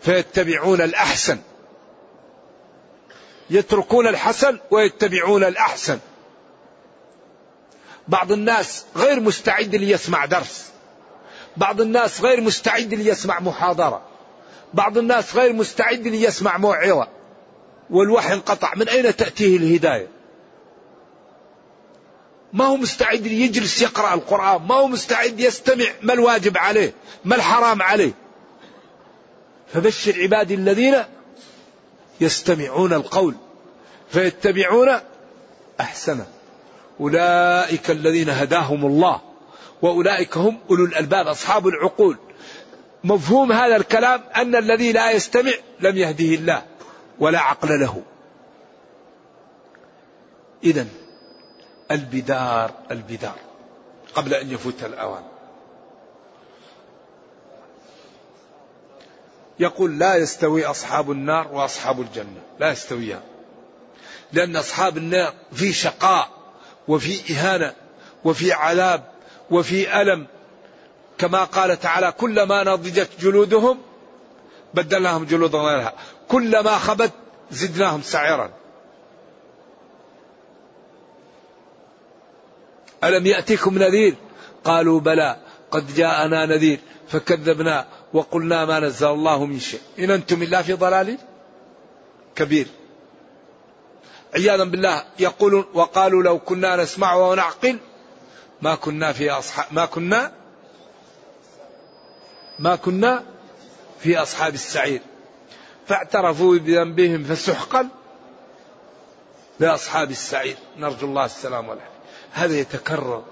[0.00, 1.38] فيتبعون الأحسن.
[3.50, 5.98] يتركون الحسن ويتبعون الأحسن.
[8.08, 10.66] بعض الناس غير مستعد ليسمع درس.
[11.56, 14.02] بعض الناس غير مستعد ليسمع محاضرة.
[14.74, 17.08] بعض الناس غير مستعد ليسمع موعظة.
[17.90, 18.74] والوحي انقطع.
[18.74, 20.08] من أين تأتيه الهداية؟
[22.52, 24.62] ما هو مستعد يجلس يقرأ القرآن.
[24.68, 26.94] ما هو مستعد يستمع ما الواجب عليه؟
[27.24, 28.12] ما الحرام عليه؟
[29.72, 31.04] فبشر عبادي الذين
[32.20, 33.34] يستمعون القول
[34.10, 35.00] فيتبعون
[35.80, 36.26] أحسنه.
[37.00, 39.20] أولئك الذين هداهم الله
[39.82, 42.18] وأولئك هم أولو الألباب أصحاب العقول.
[43.04, 46.62] مفهوم هذا الكلام أن الذي لا يستمع لم يهده الله
[47.18, 48.02] ولا عقل له.
[50.64, 50.86] إذا
[51.90, 53.36] البدار البدار
[54.14, 55.22] قبل أن يفوت الأوان.
[59.58, 62.42] يقول لا يستوي أصحاب النار وأصحاب الجنة.
[62.60, 63.20] لا يستويان.
[64.32, 66.41] لأن أصحاب النار في شقاء.
[66.88, 67.74] وفي إهانة
[68.24, 69.04] وفي عذاب
[69.50, 70.26] وفي ألم.
[71.18, 73.78] كما قال تعالى كلما نضجت جلودهم
[74.74, 75.92] بدلناهم جلودا غيرها.
[76.28, 77.12] كلما خبت
[77.50, 78.50] زدناهم سعيرا.
[83.04, 84.14] ألم يأتكم نذير؟
[84.64, 85.36] قالوا بلى
[85.70, 89.80] قد جاءنا نذير فكذبنا وقلنا ما نزل الله من شيء.
[89.98, 91.18] إن أنتم إلا في ضلال
[92.36, 92.66] كبير.
[94.34, 97.78] عياذا بالله يقولون وقالوا لو كنا نسمع ونعقل
[98.62, 100.32] ما كنا في أصحاب ما كنا
[102.58, 103.24] ما كنا
[104.00, 105.00] في أصحاب السعير.
[105.86, 107.88] فاعترفوا بذنبهم فسحقا
[109.60, 110.56] لأصحاب السعير.
[110.78, 111.92] نرجو الله السلام والعافية.
[112.32, 113.22] هذا يتكرر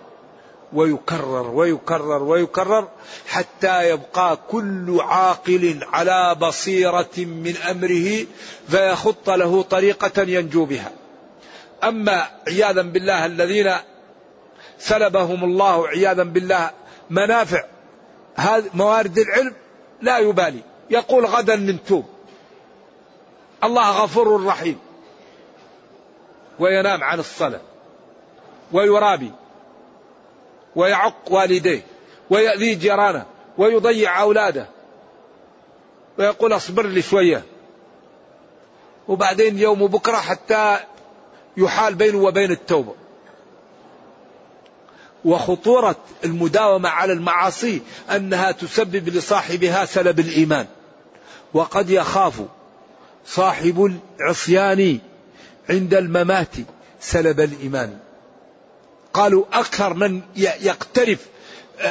[0.73, 2.89] ويكرر ويكرر ويكرر
[3.27, 8.27] حتى يبقى كل عاقل على بصيرة من أمره
[8.69, 10.93] فيخط له طريقة ينجو بها.
[11.85, 13.73] أما عياذا بالله الذين
[14.79, 16.71] سلبهم الله عياذا بالله
[17.11, 17.65] منافع
[18.75, 19.55] موارد العلم
[20.03, 20.61] لا يبالي.
[20.91, 22.05] يقول غدا ننتوب.
[23.65, 24.79] الله غفور رحيم.
[26.59, 27.61] وينام عن الصلاة.
[28.73, 29.33] ويرابي.
[30.77, 31.83] ويعق والديه
[32.31, 33.27] ويأذي جيرانه
[33.59, 34.67] ويضيع أولاده.
[36.19, 37.43] ويقول اصبر لي شوية.
[39.09, 40.79] وبعدين يوم بكرة حتى
[41.57, 42.95] يحال بينه وبين التوبة.
[45.25, 50.67] وخطورة المداومة على المعاصي أنها تسبب لصاحبها سلب الإيمان.
[51.55, 52.43] وقد يخاف
[53.27, 54.99] صاحب العصيان
[55.71, 56.55] عند الممات
[57.01, 57.99] سلب الإيمان.
[59.15, 61.19] قالوا أكثر من يقترف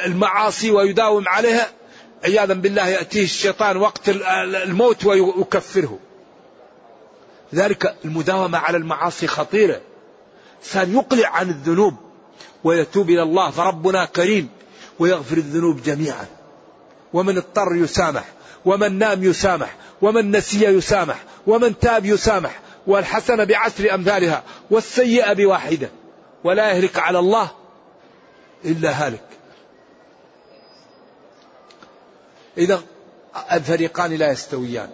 [0.05, 1.67] المعاصي ويداوم عليها
[2.25, 5.99] عياذا بالله يأتيه الشيطان وقت الموت ويكفره.
[7.55, 9.81] ذلك المداومة على المعاصي خطيرة.
[10.61, 11.93] سان يقلع عن الذنوب
[12.63, 14.49] ويتوب إلى الله فربنا كريم
[14.99, 16.25] ويغفر الذنوب جميعا.
[17.13, 18.23] ومن اضطر يسامح
[18.65, 25.89] ومن نام يسامح ومن نسي يسامح ومن تاب يسامح والحسنة بعشر أمثالها والسيئة بواحدة.
[26.43, 27.51] ولا يهلك على الله
[28.65, 29.23] إلا هالك.
[32.57, 32.81] إذا
[33.51, 34.89] الفريقان لا يستويان.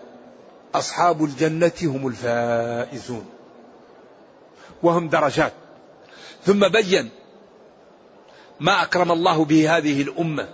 [0.76, 3.26] أصحاب الجنة هم الفائزون.
[4.84, 5.54] وهم درجات.
[6.46, 7.10] ثم بين
[8.60, 10.50] ما أكرم الله به هذه الأمة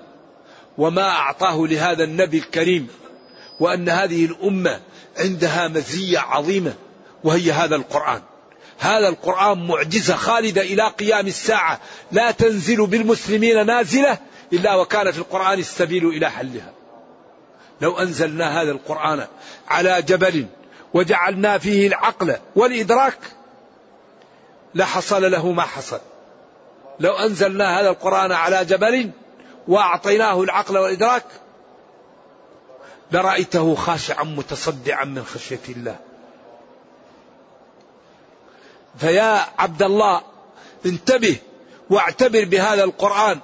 [0.77, 2.87] وما أعطاه لهذا النبي الكريم
[3.59, 4.81] وأن هذه الأمة
[5.17, 6.73] عندها مزية عظيمة
[7.23, 8.21] وهي هذا القرآن.
[8.81, 11.79] هذا القرآن معجزة خالدة إلى قيام الساعة.
[12.11, 14.17] لا تنزل بالمسلمين نازلة
[14.53, 16.73] إلا وكان في القرآن السبيل إلى حلها.
[17.81, 19.27] لو أنزلنا هذا القرآن
[19.67, 20.45] على جبل
[20.93, 23.17] وجعلنا فيه العقل والإدراك
[24.75, 25.99] لحصل له ما حصل.
[26.99, 29.11] لو أنزلنا هذا القرآن على جبل
[29.67, 31.25] وأعطيناه العقل والإدراك
[33.11, 36.10] لرأيته خاشعا متصدعا من خشية الله.
[38.97, 40.21] فيا عبد الله
[40.85, 41.37] انتبه
[41.89, 43.39] واعتبر بهذا القرآن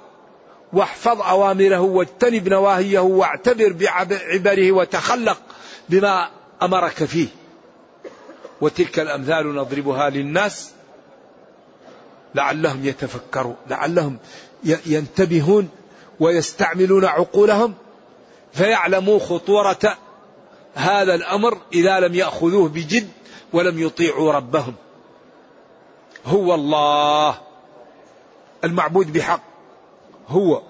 [0.72, 5.38] واحفظ أوامره واجتنب نواهيه واعتبر بعبره وتخلق
[5.88, 6.30] بما
[6.62, 7.28] أمرك فيه.
[8.60, 10.70] وتلك الأمثال نضربها للناس
[12.34, 14.18] لعلهم يتفكرون لعلهم
[14.86, 15.68] ينتبهون
[16.20, 17.74] ويستعملون عقولهم
[18.52, 19.98] فيعلموا خطورة
[20.74, 23.08] هذا الأمر إذا لم يأخذوه بجد
[23.52, 24.74] ولم يطيعوا ربهم.
[26.28, 27.40] هو الله
[28.64, 29.40] المعبود بحق.
[30.28, 30.62] هو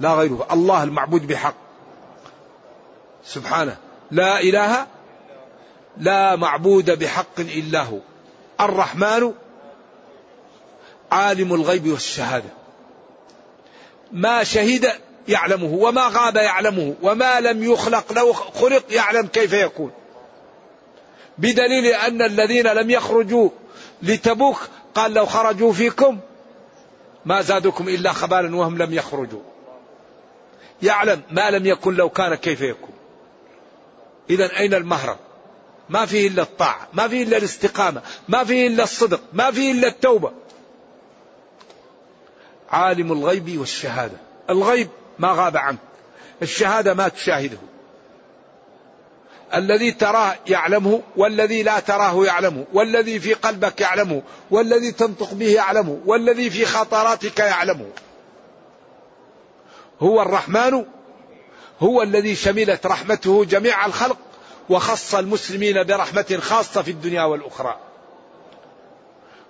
[0.00, 0.46] لا غيره.
[0.52, 1.54] الله المعبود بحق.
[3.24, 3.76] سبحانه.
[4.10, 4.86] لا إله
[5.96, 7.98] لا معبود بحق إلا هو.
[8.60, 9.32] الرحمن
[11.12, 12.48] عالم الغيب والشهادة.
[14.12, 14.92] ما شهد
[15.28, 19.90] يعلمه وما غاب يعلمه وما لم يخلق لو خلق يعلم كيف يكون.
[21.38, 23.50] بدليل أن الذين لم يخرجوا
[24.02, 26.18] لتبوك قال لو خرجوا فيكم
[27.24, 29.42] ما زادكم إلا خبالا وهم لم يخرجوا.
[30.82, 32.94] يعلم ما لم يكن لو كان كيف يكون.
[34.30, 35.16] إذا أين المهرب؟
[35.88, 39.88] ما فيه إلا الطاعة ما فيه إلا الاستقامة ما فيه إلا الصدق ما فيه إلا
[39.88, 40.32] التوبة.
[42.70, 44.16] عالم الغيب والشهادة.
[44.50, 44.88] الغيب
[45.18, 45.78] ما غاب عنك
[46.42, 47.58] الشهادة ما تشاهده.
[49.54, 56.00] الذي تراه يعلمه والذي لا تراه يعلمه والذي في قلبك يعلمه والذي تنطق به يعلمه
[56.06, 57.90] والذي في خطراتك يعلمه.
[60.00, 60.84] هو الرحمن
[61.80, 64.18] هو الذي شملت رحمته جميع الخلق
[64.70, 67.76] وخص المسلمين برحمة خاصة في الدنيا والأخرى.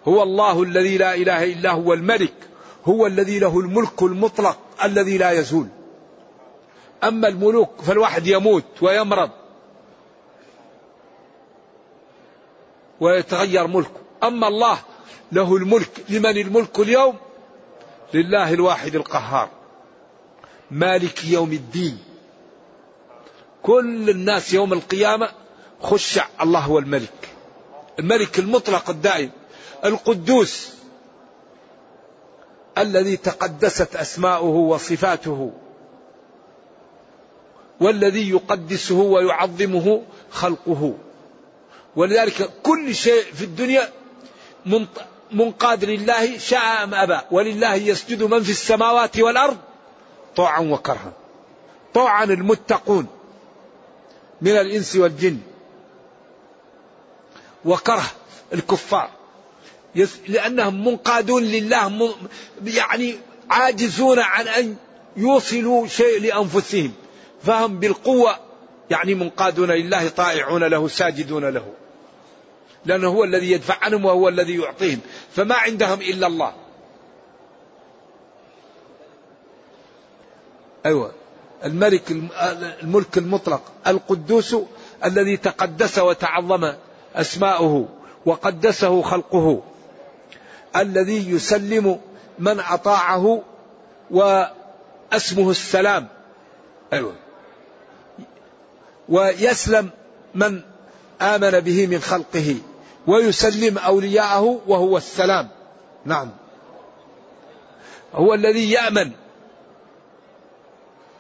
[0.09, 2.35] هو الله الذي لا إله إلا هو الملك
[2.85, 5.67] هو الذي له الملك المطلق الذي لا يزول.
[7.05, 9.31] أما الملوك فالواحد يموت ويمرض.
[13.01, 14.01] ويتغير ملكه.
[14.23, 14.79] أما الله
[15.33, 16.05] له الملك.
[16.09, 17.17] لمن الملك اليوم؟
[18.15, 19.49] لله الواحد القهار.
[20.71, 21.99] مالك يوم الدين.
[23.63, 25.31] كل الناس يوم القيامة
[25.83, 27.29] خشع الله هو الملك
[27.99, 29.31] الملك المطلق الدائم.
[29.85, 30.73] القدوس.
[32.79, 35.53] الذي تقدست أسماؤه وصفاته.
[37.81, 40.95] والذي يقدسه ويعظمه خلقه.
[41.97, 43.89] ولذلك كل شيء في الدنيا
[45.33, 47.19] منقاد لله شاء أم أبى.
[47.31, 49.57] ولله يسجد من في السماوات والأرض
[50.37, 51.13] طوعا وكرها.
[51.95, 53.07] طوعا المتقون
[54.43, 55.39] من الإنس والجن.
[57.65, 58.05] وكره
[58.53, 59.11] الكفار.
[60.29, 62.15] لأنهم منقادون لله
[62.65, 63.17] يعني
[63.51, 64.77] عاجزون عن أن
[65.17, 66.93] يوصلوا شيء لأنفسهم.
[67.43, 68.37] فهم بالقوة
[68.91, 71.73] يعني منقادون لله طائعون له ساجدون له.
[72.87, 75.01] لأنه هو الذي يدفع عنهم وهو الذي يعطيهم.
[75.37, 76.53] فما عندهم إلا الله.
[80.87, 81.13] أيوة.
[81.65, 82.11] الملك
[82.83, 83.63] الملك المطلق.
[83.87, 84.57] القدوس
[85.05, 86.73] الذي تقدس وتعظم
[87.15, 87.89] أسماؤه
[88.27, 89.63] وقدسه خلقه.
[90.77, 92.01] الذي يسلم
[92.39, 93.43] من أطاعه
[94.11, 96.09] وأسمه السلام.
[96.93, 97.15] أيوة.
[99.09, 99.91] ويسلم
[100.35, 100.61] من
[101.21, 102.57] آمن به من خلقه.
[103.07, 105.49] ويسلم أولياءه وهو السلام.
[106.05, 106.31] نعم.
[108.15, 109.13] هو الذي يأمن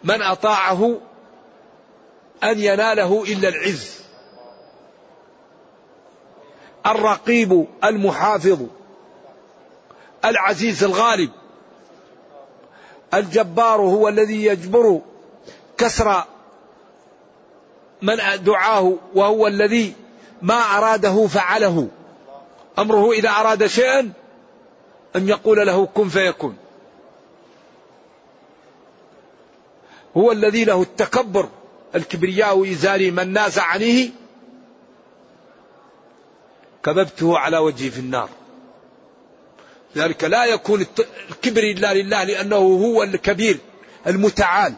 [0.04, 1.00] من أطاعه
[2.44, 4.00] أن يناله إلا العز.
[6.86, 8.58] الرقيب المحافظ
[10.24, 11.30] العزيز الغالب.
[13.14, 15.00] الجبار هو الذي يجبر
[15.78, 16.24] كسر
[18.02, 19.94] من دعاه وهو الذي
[20.42, 21.88] ما أراده فعله.
[22.78, 24.12] أمره إذا أراد شيئا
[25.16, 26.56] أن يقول له كن فيكون.
[30.16, 31.48] هو الذي له التكبر
[31.94, 34.10] الكبرياء إزاري من نازع عنه.
[36.82, 38.28] كببته على وجهه في النار.
[39.96, 40.86] لذلك لا يكون
[41.30, 43.58] الكبر إلا لله لأنه هو الكبير
[44.06, 44.74] المتعال.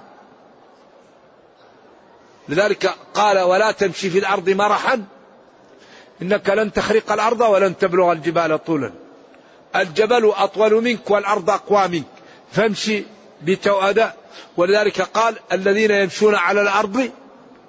[2.49, 5.05] لذلك قال ولا تمشي في الأرض مرحا
[6.23, 8.93] إنك لن تخرق الأرض ولن تبلغ الجبال طولا.
[9.77, 12.07] الجبل أطول منك والأرض أقوى منك.
[12.53, 13.05] فامشي
[13.43, 14.15] بتوأدة.
[14.57, 17.11] ولذلك قال الذين يمشون على الأرض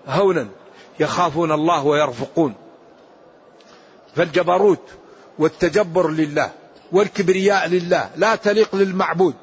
[0.07, 0.47] هونا
[0.99, 2.53] يخافون الله ويرفقون.
[4.15, 4.89] فالجبروت
[5.39, 6.51] والتجبر لله
[6.91, 8.09] والكبرياء لله.
[8.15, 9.35] لا تليق للمعبود.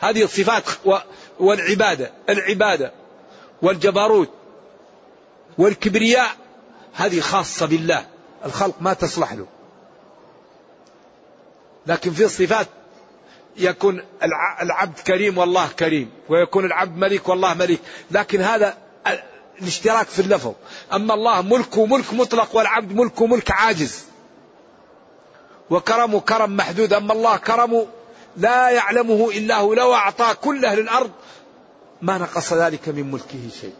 [0.00, 0.62] هذه الصفات
[1.40, 2.12] والعبادة.
[2.28, 2.92] العبادة
[3.62, 4.30] والجبروت
[5.58, 6.30] والكبرياء
[6.94, 8.06] هذه خاصة بالله.
[8.44, 9.46] الخلق ما تصلح له.
[11.86, 12.66] لكن في صفات
[13.56, 14.02] يكون
[14.62, 17.80] العبد كريم والله كريم ويكون العبد ملك والله ملك
[18.10, 18.76] لكن هذا
[19.60, 20.52] الاشتراك في اللفظ.
[20.92, 24.04] أما الله ملكه ملك مطلق والعبد ملكه ملك عاجز.
[25.70, 26.92] وكرمه كرم محدود.
[26.92, 27.86] أما الله كرمه
[28.36, 31.10] لا يعلمه إلا هو لو أعطى كل أهل الأرض
[32.02, 33.74] ما نقص ذلك من ملكه شيء.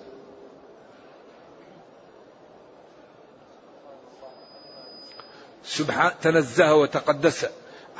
[5.65, 7.47] سبحان تنزه وتقدس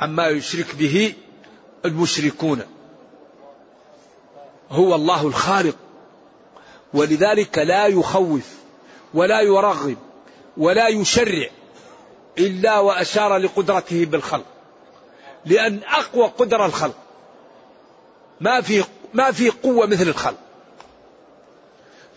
[0.01, 1.13] عما يشرك به
[1.85, 2.61] المشركون.
[4.71, 5.75] هو الله الخالق
[6.93, 8.49] ولذلك لا يخوف
[9.13, 9.97] ولا يرغب
[10.57, 11.47] ولا يشرع
[12.37, 14.45] إلا وأشار لقدرته بالخلق.
[15.45, 16.95] لأن أقوى قدره الخلق
[18.41, 18.83] ما في
[19.13, 20.37] ما في قوة مثل الخلق.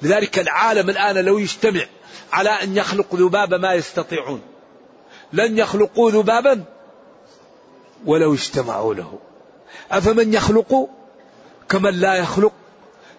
[0.02, 1.86] لذلك العالم الآن لو يجتمع
[2.32, 4.53] على أن يخلق ذبابه ما يستطيعون.
[5.34, 6.64] لن يخلقوا ذبابا
[8.06, 9.18] ولو اجتمعوا له.
[9.90, 10.88] أفمن يخلق
[11.68, 12.52] كمن لا يخلق؟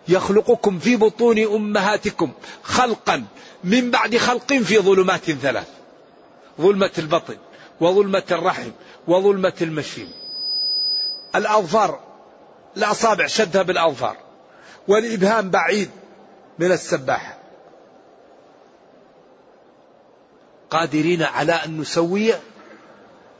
[0.07, 2.31] يخلقكم في بطون أمهاتكم
[2.63, 3.25] خلقا
[3.63, 5.67] من بعد خلق في ظلمات ثلاث
[6.61, 7.37] ظلمة البطن
[7.81, 8.71] وظلمة الرحم
[9.07, 10.09] وظلمة المشيم.
[11.35, 11.99] الأظفار
[12.77, 14.17] الأصابع شدها بالأظفار
[14.87, 15.89] والإبهام بعيد
[16.59, 17.34] من السباحة.
[20.71, 22.33] قادرين على أن نسوي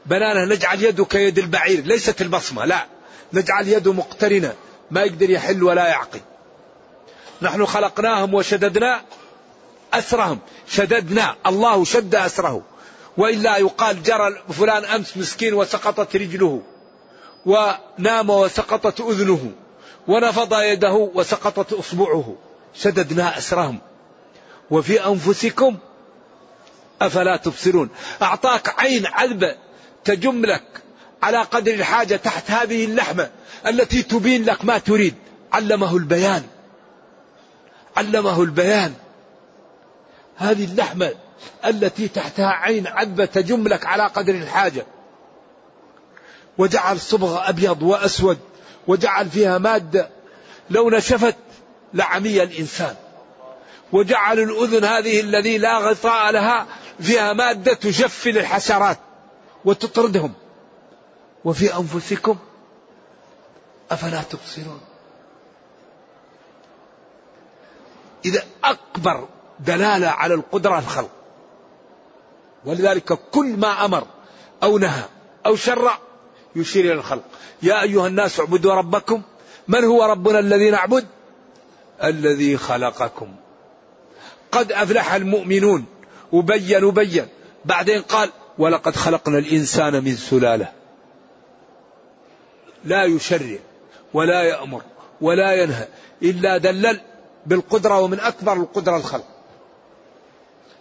[0.05, 2.85] بنانا نجعل يده كيد البعير ليست البصمة لا.
[3.33, 4.53] نجعل يده مقترنة
[4.91, 6.19] ما يقدر يحل ولا يعقل
[7.41, 9.01] نحن خلقناهم وشددنا
[9.93, 10.39] أسرهم.
[10.67, 12.61] شددنا الله شد أسره.
[13.17, 16.61] وإلا يقال جرى فلان أمس مسكين وسقطت رجله
[17.45, 19.51] ونام وسقطت أذنه
[20.07, 22.35] ونفض يده وسقطت إصبعه.
[22.75, 23.79] شددنا أسرهم.
[24.71, 25.77] وفي أنفسكم
[27.01, 27.89] أفلا تبصرون؟
[28.21, 29.55] أعطاك عين عذبة
[30.03, 30.63] تجم لك
[31.23, 33.29] على قدر الحاجة تحت هذه اللحمة
[33.67, 35.15] التي تبين لك ما تريد.
[35.53, 36.43] علمه البيان.
[37.97, 38.93] علمه البيان.
[40.37, 41.11] هذه اللحمة
[41.65, 44.85] التي تحتها عين عذبة تجم لك على قدر الحاجة.
[46.57, 48.37] وجعل صبغة أبيض وأسود
[48.87, 50.09] وجعل فيها مادة.
[50.69, 51.35] لو نشفت
[51.93, 52.95] لعمي الإنسان.
[53.91, 56.67] وجعل الأذن هذه الذي لا غطاء لها
[56.99, 58.99] فيها مادة تجفل الحشرات
[59.65, 60.33] وتطردهم.
[61.45, 62.37] وفي أنفسكم
[63.91, 64.81] أفلا تبصرون.
[68.25, 69.27] إذا أكبر
[69.59, 71.09] دلالة على القدرة الخلق.
[72.65, 74.07] ولذلك كل ما أمر
[74.63, 75.03] أو نهى
[75.45, 75.97] أو شرع
[76.55, 77.23] يشير إلى الخلق.
[77.61, 79.21] يا أيها الناس اعبدوا ربكم.
[79.67, 81.07] من هو ربنا الذي نعبد؟
[82.03, 83.35] الذي خلقكم.
[84.51, 85.85] قد أفلح المؤمنون.
[86.35, 87.27] وبين وبين
[87.65, 90.71] بعدين قال ولقد خلقنا الإنسان من سلالة.
[92.85, 93.57] لا يشرع
[94.13, 94.81] ولا يأمر
[95.21, 95.87] ولا ينهى
[96.23, 96.99] إلا دلل
[97.45, 99.27] بالقدرة ومن أكبر القدرة الخلق.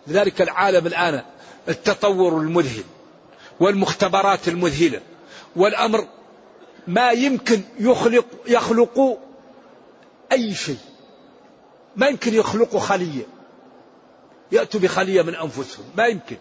[0.07, 1.23] لذلك العالم الآن
[1.69, 2.85] التطور المذهل
[3.61, 5.01] والمختبرات المذهلة
[5.57, 6.09] والأمر
[6.87, 9.19] ما يمكن يخلق يخلق
[10.33, 10.79] أي شيء.
[11.97, 13.34] ما يمكن يخلقوا خلية
[14.55, 15.85] يأتوا بخلية من أنفسهم.
[15.97, 16.37] ما يمكن.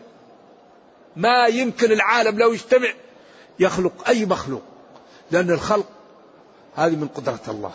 [1.15, 2.89] ما يمكن العالم لو يجتمع
[3.59, 4.63] يخلق أي مخلوق.
[5.31, 5.85] لأن الخلق
[6.75, 7.71] هذه من قدرة الله.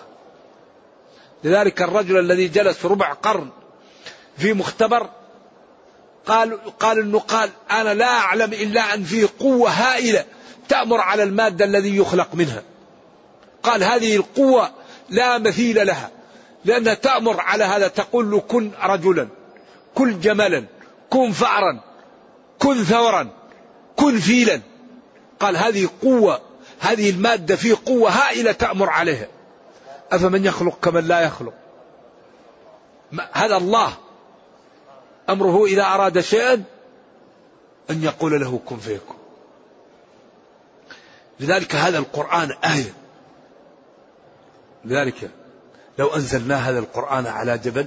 [1.45, 3.51] لذلك الرجل الذي جلس ربع قرن
[4.39, 5.11] في مختبر
[6.27, 10.25] قال قال انه قال أنا لا أعلم إلا أن فيه قوة هائلة
[10.69, 12.63] تأمر على المادة الذي يخلق منها.
[13.63, 14.71] قال هذه القوة
[15.11, 16.11] لا مثيل لها
[16.65, 17.89] لأنها تأمر على هذا.
[17.89, 19.29] تقول له كن رجلا.
[19.99, 20.65] كن جملا
[21.11, 21.81] كن فأرا
[22.59, 23.29] كن ثورا
[23.97, 24.61] كن فيلا.
[25.41, 26.41] قال هذه قوة
[26.81, 29.27] هذه المادة فيه قوة هائلة تأمر عليها.
[30.13, 31.55] أفمن يخلق كمن لا يخلق؟
[33.33, 33.93] هذا الله.
[35.31, 36.65] أمره إذا أراد شيئا
[37.91, 39.17] أن يقول له كن فيكون.
[41.41, 42.95] لذلك هذا القرآن آية.
[44.85, 45.31] لذلك
[45.99, 47.87] لو أنزلنا هذا القرآن على جبل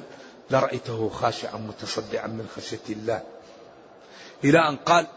[0.52, 3.22] لرأيته خاشعا متصدعا من خشية الله.
[4.43, 5.08] إلى أن قال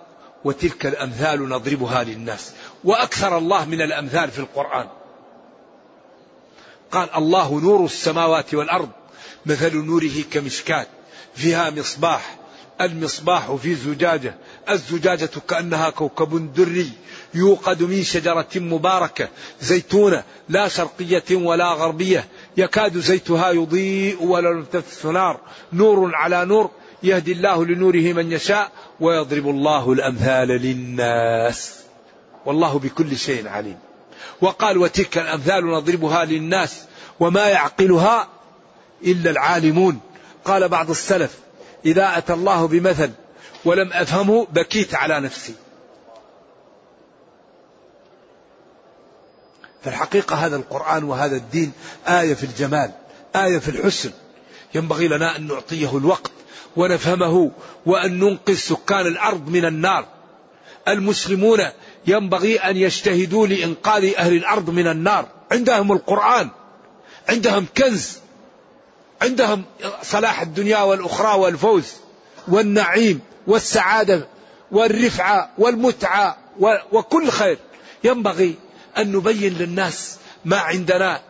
[0.44, 2.52] وتلك الأمثال نضربها للناس.
[2.84, 4.88] وأكثر الله من الأمثال في القرآن.
[6.92, 8.90] قال الله نور السماوات والأرض
[9.46, 10.88] مثل نوره كمشكات
[11.34, 12.36] فيها مصباح
[12.80, 14.34] المصباح في زجاجة
[14.70, 16.90] الزجاجة كأنها كوكب دري
[17.34, 19.28] يوقد من شجرة مباركة
[19.60, 24.66] زيتونة لا شرقية ولا غربية يكاد زيتها يضيء ولو لم
[25.04, 25.40] نار
[25.72, 26.70] نور على نور.
[27.02, 31.74] يهدي الله لنوره من يشاء ويضرب الله الأمثال للناس.
[32.46, 33.78] والله بكل شيء عليم.
[34.40, 36.82] وقال وتلك الأمثال نضربها للناس
[37.20, 38.28] وما يعقلها
[39.04, 40.00] إلا العالمون.
[40.44, 41.38] قال بعض السلف
[41.86, 43.10] إذا أتى الله بمثل
[43.64, 45.54] ولم أفهمه بكيت على نفسي.
[49.84, 51.72] فالحقيقة هذا القرآن وهذا الدين
[52.08, 52.90] آية في الجمال
[53.36, 54.10] آية في الحسن.
[54.74, 56.30] ينبغي لنا أن نعطيه الوقت
[56.76, 57.50] ونفهمه
[57.86, 60.06] وأن ننقذ سكان الأرض من النار.
[60.88, 61.60] المسلمون
[62.06, 65.28] ينبغي أن يجتهدوا لإنقاذ أهل الأرض من النار.
[65.52, 66.50] عندهم القرآن
[67.28, 68.18] عندهم كنز
[69.22, 69.64] عندهم
[70.02, 71.92] صلاح الدنيا والأخرى والفوز
[72.48, 74.28] والنعيم والسعادة
[74.72, 76.36] والرفعة والمتعة
[76.92, 77.58] وكل خير.
[78.04, 78.54] ينبغي
[78.98, 81.20] أن نبين للناس ما عندنا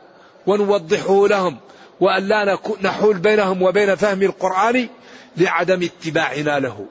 [0.47, 1.59] ونوضحه لهم
[2.01, 4.89] وأن لا نحول بينهم وبين فهم القرآن
[5.37, 6.87] لعدم اتباعنا له.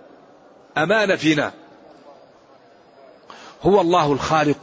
[0.77, 1.53] أمانة فينا.
[3.61, 4.57] هو الله الخالق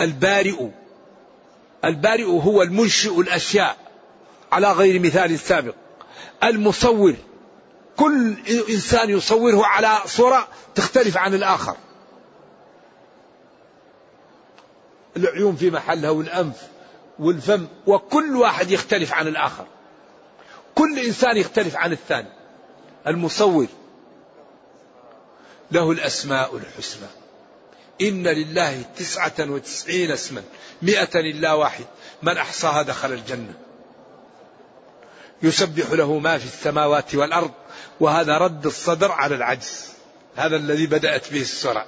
[0.00, 0.68] البارئ.
[1.84, 3.76] البارئ هو المنشئ الأشياء
[4.52, 5.74] على غير مثال سابق.
[6.44, 7.14] المصور.
[7.96, 8.34] كل
[8.70, 11.76] إنسان يصوره على صورة تختلف عن الآخر.
[15.16, 16.56] العيون في محلها والأنف
[17.18, 19.66] والفم وكل واحد يختلف عن الآخر.
[20.74, 22.28] كل إنسان يختلف عن الثاني.
[23.06, 23.66] المصور
[25.70, 27.06] له الأسماء الحسنى.
[28.00, 30.42] إن لله تسعة وتسعين اسما
[30.82, 31.84] مئة إلا واحد.
[32.22, 33.54] من أحصاها دخل الجنة.
[35.42, 37.50] يسبح له ما في السماوات والأرض
[38.00, 39.96] وهذا رد الصدر على العجز.
[40.36, 41.86] هذا الذي بدأت به السورة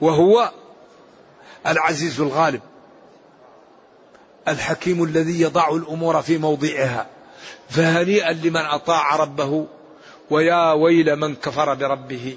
[0.00, 0.52] وهو
[1.66, 2.60] العزيز الغالب
[4.48, 7.06] الحكيم الذي يضع الأمور في موضعها
[7.70, 9.66] فهنيئا لمن أطاع ربه
[10.30, 12.36] ويا ويل من كفر بربه.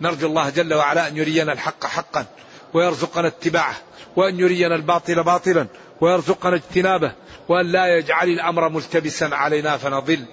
[0.00, 2.26] نرجو الله جل وعلا أن يرينا الحق حقا
[2.74, 3.74] ويرزقنا اتباعه
[4.16, 5.66] وأن يرينا الباطل باطلا
[6.00, 7.12] ويرزقنا اجتنابه
[7.48, 10.24] وأن لا يجعل الأمر ملتبسا علينا فنضل.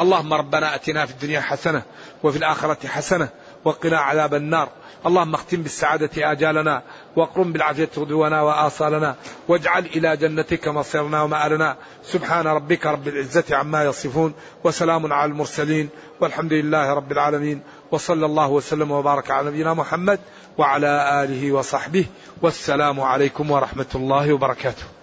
[0.00, 1.82] اللهم ربنا أتنا في الدنيا حسنة
[2.22, 3.28] وفي الآخرة حسنة
[3.64, 4.68] وقنا عذاب النار.
[5.06, 6.82] اللهم اختم بالسعادة آجالنا
[7.16, 9.16] واقرم بالعافية غدونا وآصالنا
[9.48, 11.76] واجعل إلى جنتك مصيرنا ومآلنا.
[12.04, 14.34] سبحان ربك رب العزة عما يصفون
[14.64, 15.88] وسلام على المرسلين
[16.20, 20.20] والحمد لله رب العالمين وصلى الله وسلم وبارك على نبينا محمد
[20.58, 22.06] وعلى آله وصحبه
[22.42, 24.97] والسلام عليكم ورحمة الله وبركاته.